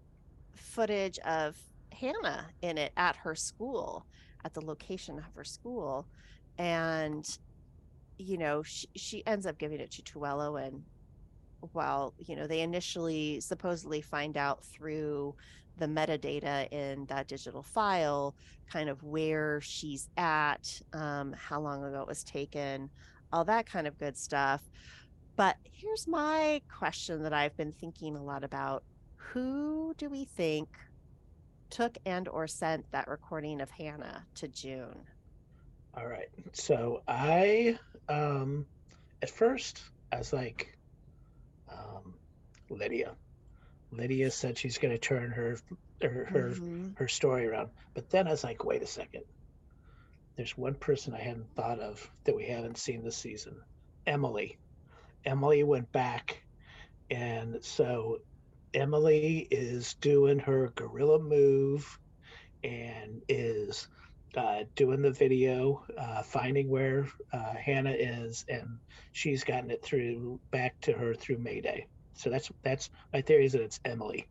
[0.56, 1.56] footage of
[1.92, 4.06] Hannah in it at her school,
[4.44, 6.08] at the location of her school.
[6.58, 7.28] And,
[8.18, 10.66] you know, she, she ends up giving it to Tuello.
[10.66, 10.84] And
[11.74, 15.36] while, you know, they initially supposedly find out through
[15.78, 18.36] the metadata in that digital file,
[18.72, 22.90] kind of where she's at, um, how long ago it was taken,
[23.34, 24.62] all that kind of good stuff.
[25.36, 28.84] But here's my question that I've been thinking a lot about.
[29.18, 30.70] Who do we think
[31.70, 34.96] took and or sent that recording of Hannah to June?
[35.98, 37.78] All right so I
[38.10, 38.66] um
[39.22, 39.82] at first
[40.12, 40.68] I was like
[41.72, 42.16] um
[42.70, 43.16] Lydia
[43.92, 45.58] Lydia said she's going to turn her
[46.02, 46.98] her her, Mhm.
[46.98, 47.70] her story around.
[47.94, 49.24] But then I was like, wait a second.
[50.38, 53.62] There's one person I hadn't thought of that we haven't seen this season.
[54.06, 54.60] Emily.
[55.24, 56.42] Emily went back
[57.10, 58.18] and so
[58.74, 61.88] Emily is doing her guerrilla move
[62.64, 63.88] and is
[64.38, 68.78] uh, doing the video, uh, finding where uh, Hannah is, and
[69.12, 71.88] she's gotten it through back to her through Mayday.
[72.14, 74.28] So that's that's my theory is that it's Emily.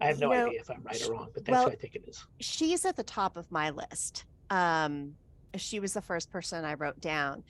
[0.00, 1.72] I have You no know, idea if I'm right or wrong, but that's well, what
[1.72, 2.24] I think it is.
[2.40, 4.24] she's at the top of my list.
[4.50, 5.14] Um,
[5.56, 7.42] she was the first person I wrote down,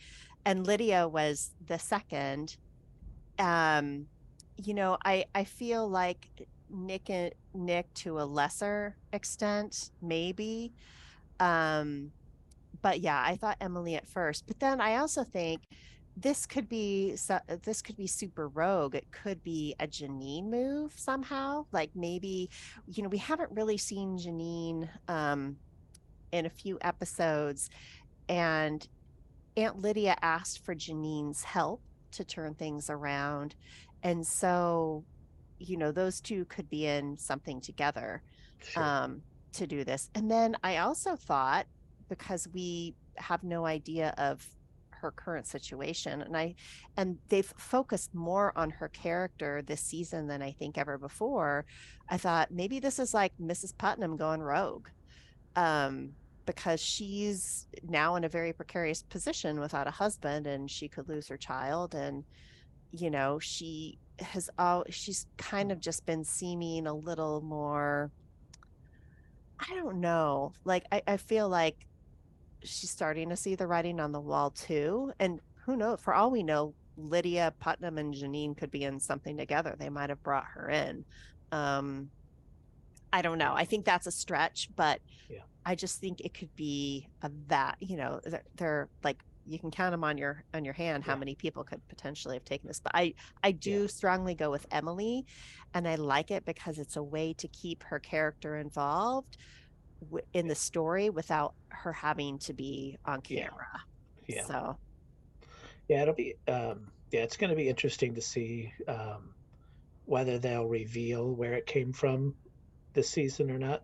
[0.45, 2.57] and Lydia was the second.
[3.39, 4.07] Um,
[4.57, 6.29] you know, I I feel like
[6.71, 10.73] Nick and Nick to a lesser extent, maybe.
[11.43, 12.13] Um,
[12.83, 15.63] but yeah, I thought Emily at first, but then I also think
[16.17, 17.17] this could be
[17.63, 18.95] this could be super rogue.
[18.95, 21.67] It could be a Janine move somehow.
[21.73, 22.51] Like maybe,
[22.87, 25.57] you know, we haven't really seen Janine um,
[26.33, 27.71] in a few episodes,
[28.29, 28.87] and
[29.57, 31.81] Aunt Lydia asked for Janine's help
[32.13, 33.55] to turn things around,
[34.03, 35.05] and so,
[35.59, 38.23] you know, those two could be in something together
[38.65, 38.83] Sure.
[38.83, 39.23] um,
[39.55, 40.11] to do this.
[40.15, 41.67] And then I also thought,
[42.09, 44.47] because we have no idea of
[44.91, 46.55] her current situation, and I
[46.97, 51.65] and they've focused more on her character this season than I think ever before.
[52.09, 53.77] I thought maybe this is like Mrs.
[53.77, 54.89] Putnam going rogue.
[55.57, 56.13] Um,
[56.47, 61.29] because she's now in a very precarious position without a husband and she could lose
[61.29, 62.25] her child and
[62.91, 68.11] you know she has all she's kind of just been seeming a little more
[69.71, 70.53] I don't know.
[70.65, 71.87] Like I, I feel like
[72.65, 75.13] she's starting to see the writing on the wall too.
[75.19, 76.01] And who knows?
[76.01, 79.77] For all we know, Lydia Putnam and Janine could be in something together.
[79.79, 81.05] They might have brought her in.
[81.53, 82.11] Um,
[83.13, 83.53] I don't know.
[83.55, 85.41] I think that's a stretch, but Yeah.
[85.65, 87.77] I just think it could be a that.
[87.81, 91.15] You know, they're, they're like you can count them on your on your hand how
[91.15, 91.17] Yeah.
[91.17, 92.81] many people could potentially have taken this.
[92.81, 95.27] But I I do strongly go with Emily,
[95.75, 99.37] and I like it because it's a way to keep her character involved
[100.03, 103.49] w- in the story without her having to be on Yeah.
[103.51, 103.69] camera.
[104.29, 104.49] Yeah.
[104.49, 104.77] So
[105.89, 109.35] Yeah, it'll be um yeah, it's going to be interesting to see um
[110.05, 112.37] whether they'll reveal where it came from
[112.95, 113.83] this season or not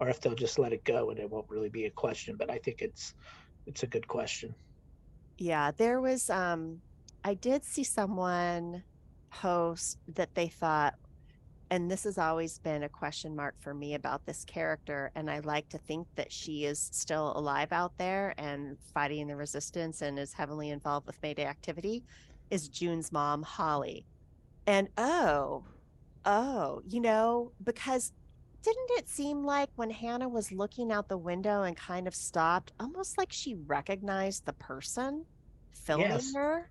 [0.00, 2.50] or if they'll just let it go and it won't really be a question, but
[2.50, 3.14] I think it's
[3.66, 4.54] it's a good question.
[5.38, 6.80] Yeah, there was um
[7.24, 8.82] I did see someone
[9.30, 10.94] post that they thought
[11.70, 15.38] and this has always been a question mark for me about this character and I
[15.40, 20.18] like to think that she is still alive out there and fighting the resistance and
[20.18, 22.04] is heavily involved with Mayday activity
[22.50, 24.04] is June's mom Holly.
[24.66, 25.64] And oh,
[26.26, 28.12] oh, you know, because
[28.62, 32.72] didn't it seem like when Hannah was looking out the window and kind of stopped,
[32.78, 35.24] almost like she recognized the person
[35.72, 36.34] filming Yes.
[36.34, 36.68] her?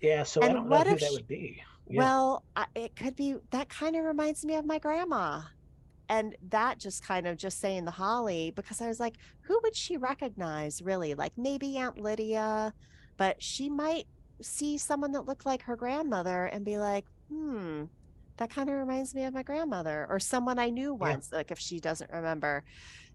[0.00, 1.62] Yeah, so I don't know who if that would be.
[1.88, 1.98] Yeah.
[1.98, 5.42] Well, I, it could be that kind of reminds me of my grandma.
[6.10, 9.76] And that just kind of just saying the Holly, because I was like, who would
[9.76, 11.14] she recognize really?
[11.14, 12.72] Like maybe Aunt Lydia,
[13.16, 14.06] but she might
[14.40, 17.84] see someone that looked like her grandmother and be like, hmm,
[18.38, 21.18] that kind of reminds me of my grandmother or someone I knew Yeah.
[21.18, 22.64] once, like if she doesn't remember.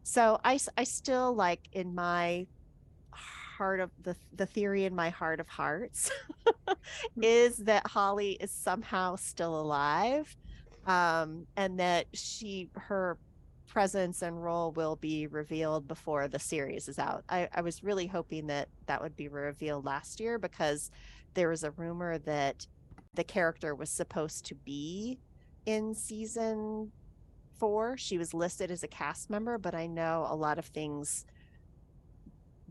[0.03, 2.47] So I, I still like in my
[3.57, 6.09] heart of the the theory in my heart of hearts
[7.21, 10.35] is that Holly is somehow still alive
[10.85, 13.17] um and that she her
[13.69, 17.23] presence and role will be revealed before the series is out.
[17.29, 20.89] I, I was really hoping that that would be revealed last year because
[21.35, 22.65] there was a rumor that
[23.15, 25.19] the character was supposed to be
[25.65, 26.91] in season
[27.59, 27.95] four.
[27.97, 31.25] She was listed as a cast member, but I know a lot of things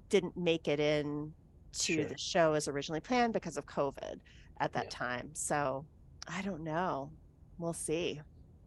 [0.09, 1.33] didn't make it in
[1.73, 2.05] to Sure.
[2.05, 4.21] the show as originally planned because of COVID
[4.59, 4.91] at that Yeah.
[4.91, 5.31] time.
[5.35, 5.87] So
[6.29, 7.11] I don't know.
[7.59, 8.21] We'll see.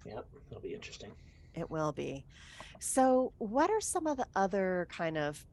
[0.05, 1.11] Yep, it'll be interesting.
[1.53, 2.25] It will be.
[2.79, 5.45] So, what are some of the other kind of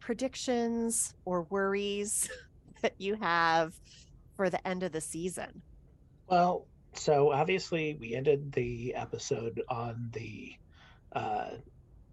[0.00, 2.28] predictions or worries
[2.82, 3.78] that you have
[4.36, 5.62] for the end of the season?
[6.28, 10.54] Well, so obviously we ended the episode on the
[11.12, 11.50] uh,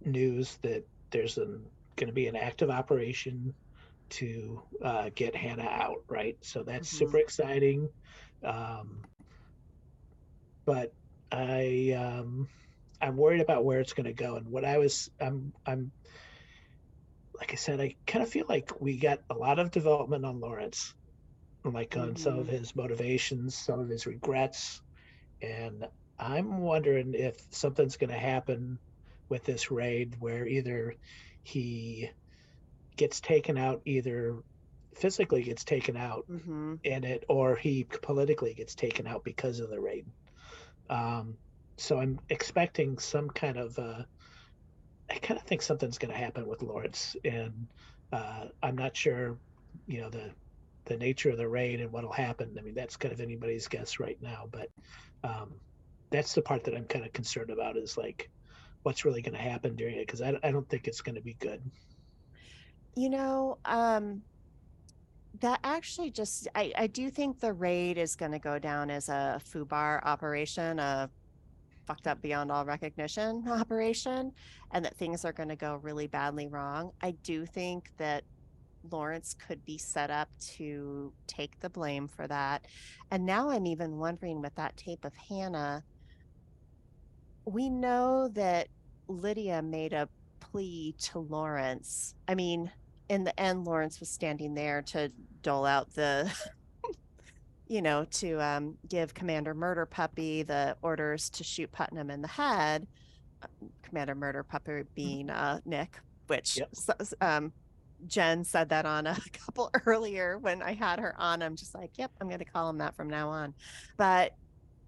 [0.03, 3.53] news that there's going to be an active operation
[4.09, 6.37] to uh, get Hannah out, right?
[6.41, 7.89] So that's super exciting.
[8.43, 9.01] Um,
[10.65, 10.93] but
[11.31, 12.47] I um,
[13.01, 15.91] I'm worried about where it's going to go, and what I was I'm I'm
[17.37, 20.39] like I said, I kind of feel like we got a lot of development on
[20.39, 20.93] Lawrence,
[21.63, 22.49] like on some of Mhm.
[22.49, 24.81] his motivations, some of his regrets,
[25.41, 25.87] and
[26.19, 28.79] I'm wondering if something's going to happen
[29.29, 30.95] with this raid where either
[31.43, 32.11] he
[32.97, 34.41] gets taken out, either
[34.95, 36.75] physically gets taken out Mm-hmm.
[36.83, 40.07] in it, or he politically gets taken out because of the raid.
[40.89, 41.39] Um,
[41.77, 44.05] so I'm expecting some kind of uh,
[45.09, 47.71] I kind of think something's going to happen with Lawrence, and
[48.11, 49.39] uh, I'm not sure,
[49.85, 50.35] you know, the
[50.91, 52.55] the nature of the raid and what'll happen.
[52.59, 54.69] I mean, that's kind of anybody's guess right now, but
[55.23, 55.53] um,
[56.09, 58.29] that's the part that I'm kind of concerned about is like
[58.83, 61.21] what's really going to happen during it because I, I don't think it's going to
[61.21, 61.61] be good.
[62.95, 64.21] You know, um,
[65.39, 69.07] that actually just I, I do think the raid is going to go down as
[69.07, 71.09] a FUBAR operation, a
[71.87, 74.33] fucked up beyond all recognition operation,
[74.71, 76.91] and that things are going to go really badly wrong.
[77.01, 78.25] I do think that
[78.89, 82.65] Lawrence could be set up to take the blame for that.
[83.11, 85.83] And now I'm even wondering with that tape of Hannah,
[87.45, 88.67] we know that
[89.07, 90.07] Lydia made a
[90.39, 92.15] plea to Lawrence.
[92.27, 92.71] I mean,
[93.09, 95.11] in the end, Lawrence was standing there to
[95.41, 96.31] dole out the,
[97.67, 102.27] you know, to um, give Commander Murder Puppy the orders to shoot Putnam in the
[102.27, 102.87] head.
[103.41, 103.47] Uh,
[103.83, 107.01] Commander Murder Puppy being uh, Nick, which Yep.
[107.21, 107.51] um,
[108.07, 111.41] Jen said that on a couple earlier when I had her on.
[111.41, 113.53] I'm just like, yep, I'm going to call him that from now on.
[113.97, 114.35] But,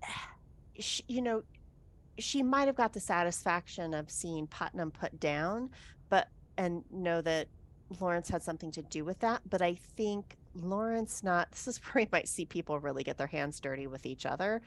[0.79, 1.43] she, you know,
[2.19, 5.69] she might have got the satisfaction of seeing Putnam put down,
[6.09, 7.47] but and know that
[7.99, 9.41] Lawrence had something to do with that.
[9.49, 13.27] But I think Lawrence not this is where we might see people really get their
[13.27, 14.61] hands dirty with each other.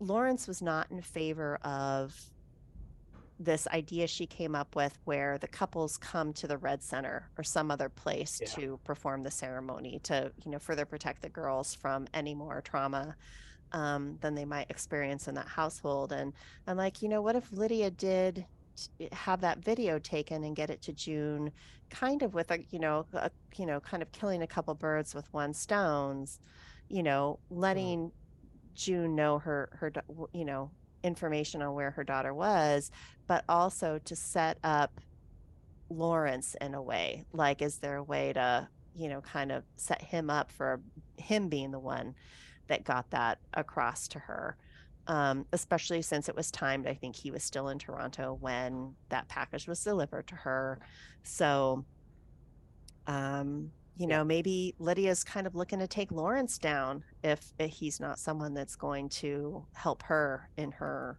[0.00, 2.14] Lawrence was not in favor of
[3.44, 7.44] this idea she came up with where the couples come to the red center or
[7.44, 8.48] some other place Yeah.
[8.54, 13.16] to perform the ceremony to you know further protect the girls from any more trauma
[13.72, 16.32] um, than they might experience in that household and
[16.66, 18.44] i'm like you know what if lydia did
[19.12, 21.50] have that video taken and get it to june
[21.90, 25.14] kind of with a you know a, you know kind of killing a couple birds
[25.14, 26.38] with one stones
[26.88, 28.12] you know letting
[28.74, 29.92] june know her her
[30.32, 30.70] you know
[31.02, 32.90] information on where her daughter was
[33.26, 35.00] but also to set up
[35.90, 40.00] lawrence in a way like is there a way to you know kind of set
[40.02, 40.80] him up for
[41.16, 42.14] him being the one
[42.68, 44.56] that got that across to her
[45.08, 49.28] um, especially since it was timed i think he was still in toronto when that
[49.28, 50.78] package was delivered to her.
[51.22, 51.84] So
[53.06, 53.70] um,
[54.02, 58.18] you know maybe lydia's kind of looking to take lawrence down if, if he's not
[58.18, 61.18] someone that's going to help her in her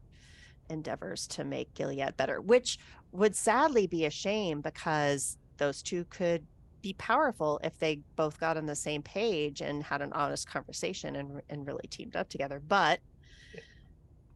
[0.69, 2.77] endeavors to make gilead better which
[3.13, 6.45] would sadly be a shame because those two could
[6.81, 11.15] be powerful if they both got on the same page and had an honest conversation
[11.15, 12.61] and, and really teamed up together.
[12.67, 12.99] But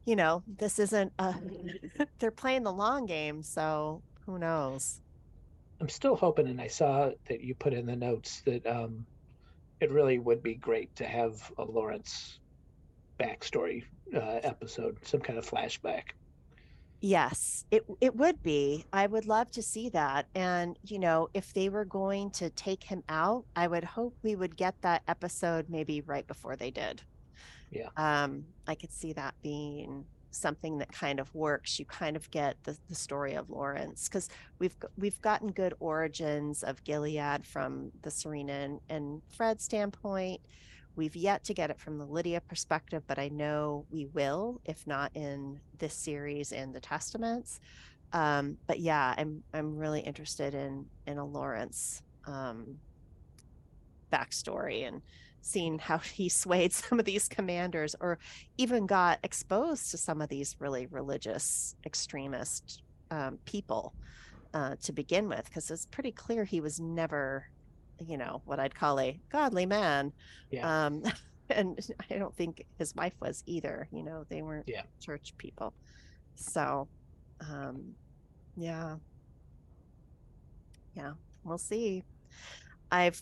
[0.06, 1.36] you know this isn't a,
[2.20, 5.02] they're playing the long game so who knows
[5.80, 9.06] I'm still hoping, and I saw that you put in the notes that um,
[9.80, 12.40] it really would be great to have a Lawrence
[13.20, 13.84] backstory
[14.16, 16.04] uh, episode, some kind of flashback.
[17.00, 18.86] Yes, it it would be.
[18.92, 20.26] I would love to see that.
[20.34, 24.36] And, you know, if they were going to take him out, I would hope we
[24.36, 27.04] would get that episode maybe right before they did.
[27.70, 27.90] Yeah.
[27.98, 30.06] Um, I could see that being
[30.38, 31.80] something that kind of works.
[31.80, 34.30] You kind of get the, the story of Lawrence because
[34.60, 40.42] we've we've gotten good origins of Gilead from the Serena and, and Fred standpoint.
[40.96, 44.88] We've yet to get it from the Lydia perspective, but I know we will, if
[44.88, 47.60] not in this series and the Testaments.
[48.14, 52.80] Um, but yeah, I'm I'm really interested in in a Lawrence um,
[54.12, 55.02] backstory and
[55.42, 58.20] seeing how he swayed some of these commanders, or
[58.58, 62.82] even got exposed to some of these really religious extremist
[63.12, 63.94] um, people
[64.54, 67.48] uh, to begin with, because it's pretty clear he was never,
[68.00, 70.12] you know, what I'd call a godly man.
[70.52, 70.86] Yeah.
[70.86, 71.04] Um,
[71.50, 71.80] and
[72.12, 73.88] I don't think his wife was either.
[73.92, 74.84] You know, they weren't Yeah.
[75.00, 75.74] church people.
[76.36, 76.88] So,
[77.50, 77.94] um,
[78.56, 78.96] yeah.
[80.96, 81.14] Yeah,
[81.44, 82.04] we'll see.
[82.92, 83.22] I've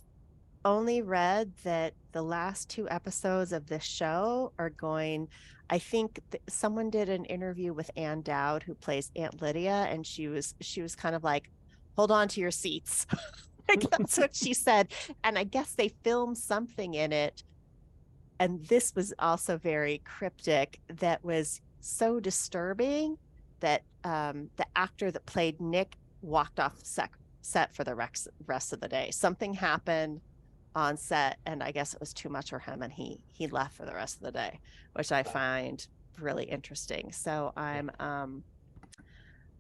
[0.65, 5.29] only read that the last two episodes of this show are going.
[5.69, 10.05] I think th- someone did an interview with Ann Dowd, who plays Aunt Lydia, and
[10.05, 11.49] she was she was kind of like,
[11.95, 13.05] "Hold on to your seats."
[13.69, 14.91] like that's what she said.
[15.23, 17.43] And I guess they filmed something in it,
[18.39, 20.79] and this was also very cryptic.
[20.87, 23.17] That was so disturbing
[23.59, 28.73] that um, the actor that played Nick walked off sec- set for the rex- rest
[28.73, 29.09] of the day.
[29.11, 30.21] Something happened
[30.75, 33.77] on set, and I guess it was too much for him, and he he left
[33.77, 34.59] for the rest of the day,
[34.93, 35.85] which I find
[36.19, 37.11] really interesting.
[37.11, 38.43] So I'm um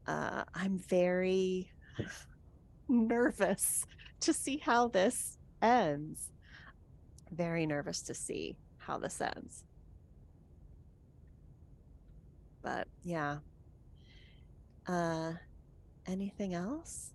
[0.07, 1.71] uh, I'm very
[2.87, 3.85] nervous
[4.19, 6.31] to see how this ends.
[7.31, 9.63] Very nervous to see how this ends.
[12.61, 13.37] But yeah.
[14.87, 15.33] Uh
[16.05, 17.14] anything else?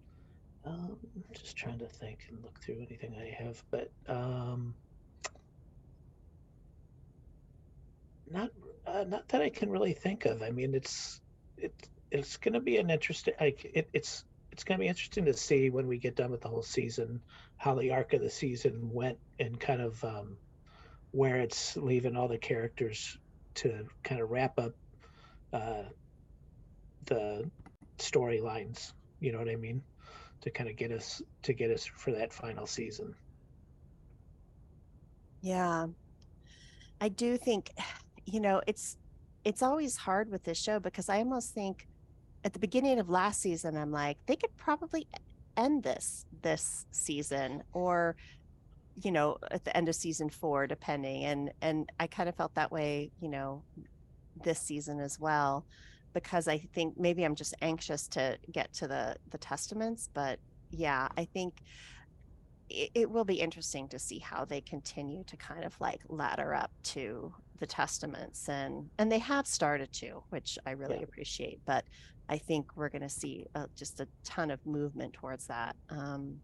[0.65, 0.99] Um,
[1.33, 4.75] just trying to think and look through anything I have, but um,
[8.31, 8.51] not
[8.87, 10.43] uh, not that I can really think of.
[10.43, 11.21] I mean, it's
[11.57, 11.73] it
[12.11, 13.35] it's going to be an interesting.
[13.41, 16.43] Like it, it's it's going to be interesting to see when we get done with
[16.43, 17.21] the whole season
[17.57, 20.37] how the arc of the season went and kind of um,
[21.13, 23.19] where it's leaving all the characters
[23.55, 24.73] to kind of wrap up
[25.53, 25.85] uh,
[27.07, 27.51] the
[27.99, 28.93] storylines.
[29.21, 29.83] You know what I mean?
[30.43, 33.15] To kind of get us to get us for that final season.
[35.43, 35.87] Yeah.
[37.01, 37.71] I do think,
[38.27, 38.97] you know, it's
[39.45, 41.87] it's always hard with this show because I almost think
[42.45, 45.07] at the beginning of last season, I'm like, they could probably
[45.57, 48.17] end this this season or
[49.03, 52.55] you know at the end of season four depending and and i kind of felt
[52.55, 53.63] that way you know
[54.45, 55.65] this season as well
[56.15, 60.39] because i think maybe i'm just anxious to get to the the testaments but
[60.71, 61.55] yeah i think
[62.69, 66.55] it, it will be interesting to see how they continue to kind of like ladder
[66.55, 71.05] up to the testaments and and they have started to which i really Yeah.
[71.05, 71.85] appreciate but
[72.29, 76.37] i think we're going to see uh, just a ton of movement towards that um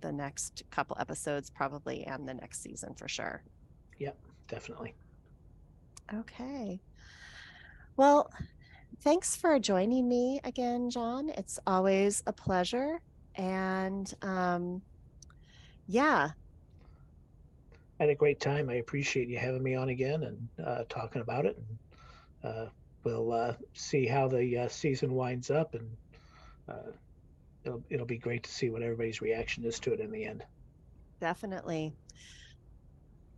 [0.00, 3.42] the next couple episodes probably and the next season for sure
[3.98, 4.16] Yep,
[4.48, 4.94] Definitely.
[6.14, 6.80] okay
[7.96, 8.30] well
[9.00, 13.00] thanks for joining me again john it's always a pleasure
[13.36, 14.82] and um
[15.86, 16.30] yeah
[18.00, 18.70] I had a great time.
[18.70, 21.58] I appreciate you having me on again and uh, talking about it.
[21.58, 22.66] And uh,
[23.04, 25.90] we'll uh, see how the uh, season winds up, and
[26.66, 26.92] uh,
[27.62, 30.42] it'll it'll be great to see what everybody's reaction is to it in the end.
[31.20, 31.92] Definitely.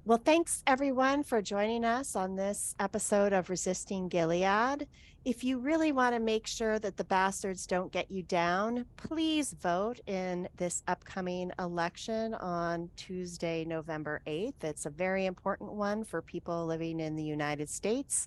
[0.04, 4.86] Well, thanks everyone for joining us on this episode of Resisting Gilead.
[5.24, 9.52] If you really want to make sure that the bastards don't get you down, please
[9.52, 14.64] vote in this upcoming election on Tuesday, November 8th.
[14.64, 18.26] It's a very important one for people living in the United States,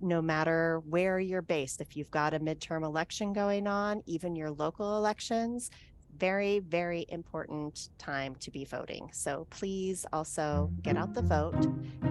[0.00, 1.82] no matter where you're based.
[1.82, 5.70] If you've got a midterm election going on, even your local elections,
[6.16, 9.10] very, very important time to be voting.
[9.12, 11.66] So please also get out the vote,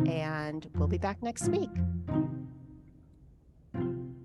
[0.08, 1.72] and we'll be back next week.
[3.74, 4.21] Thank you.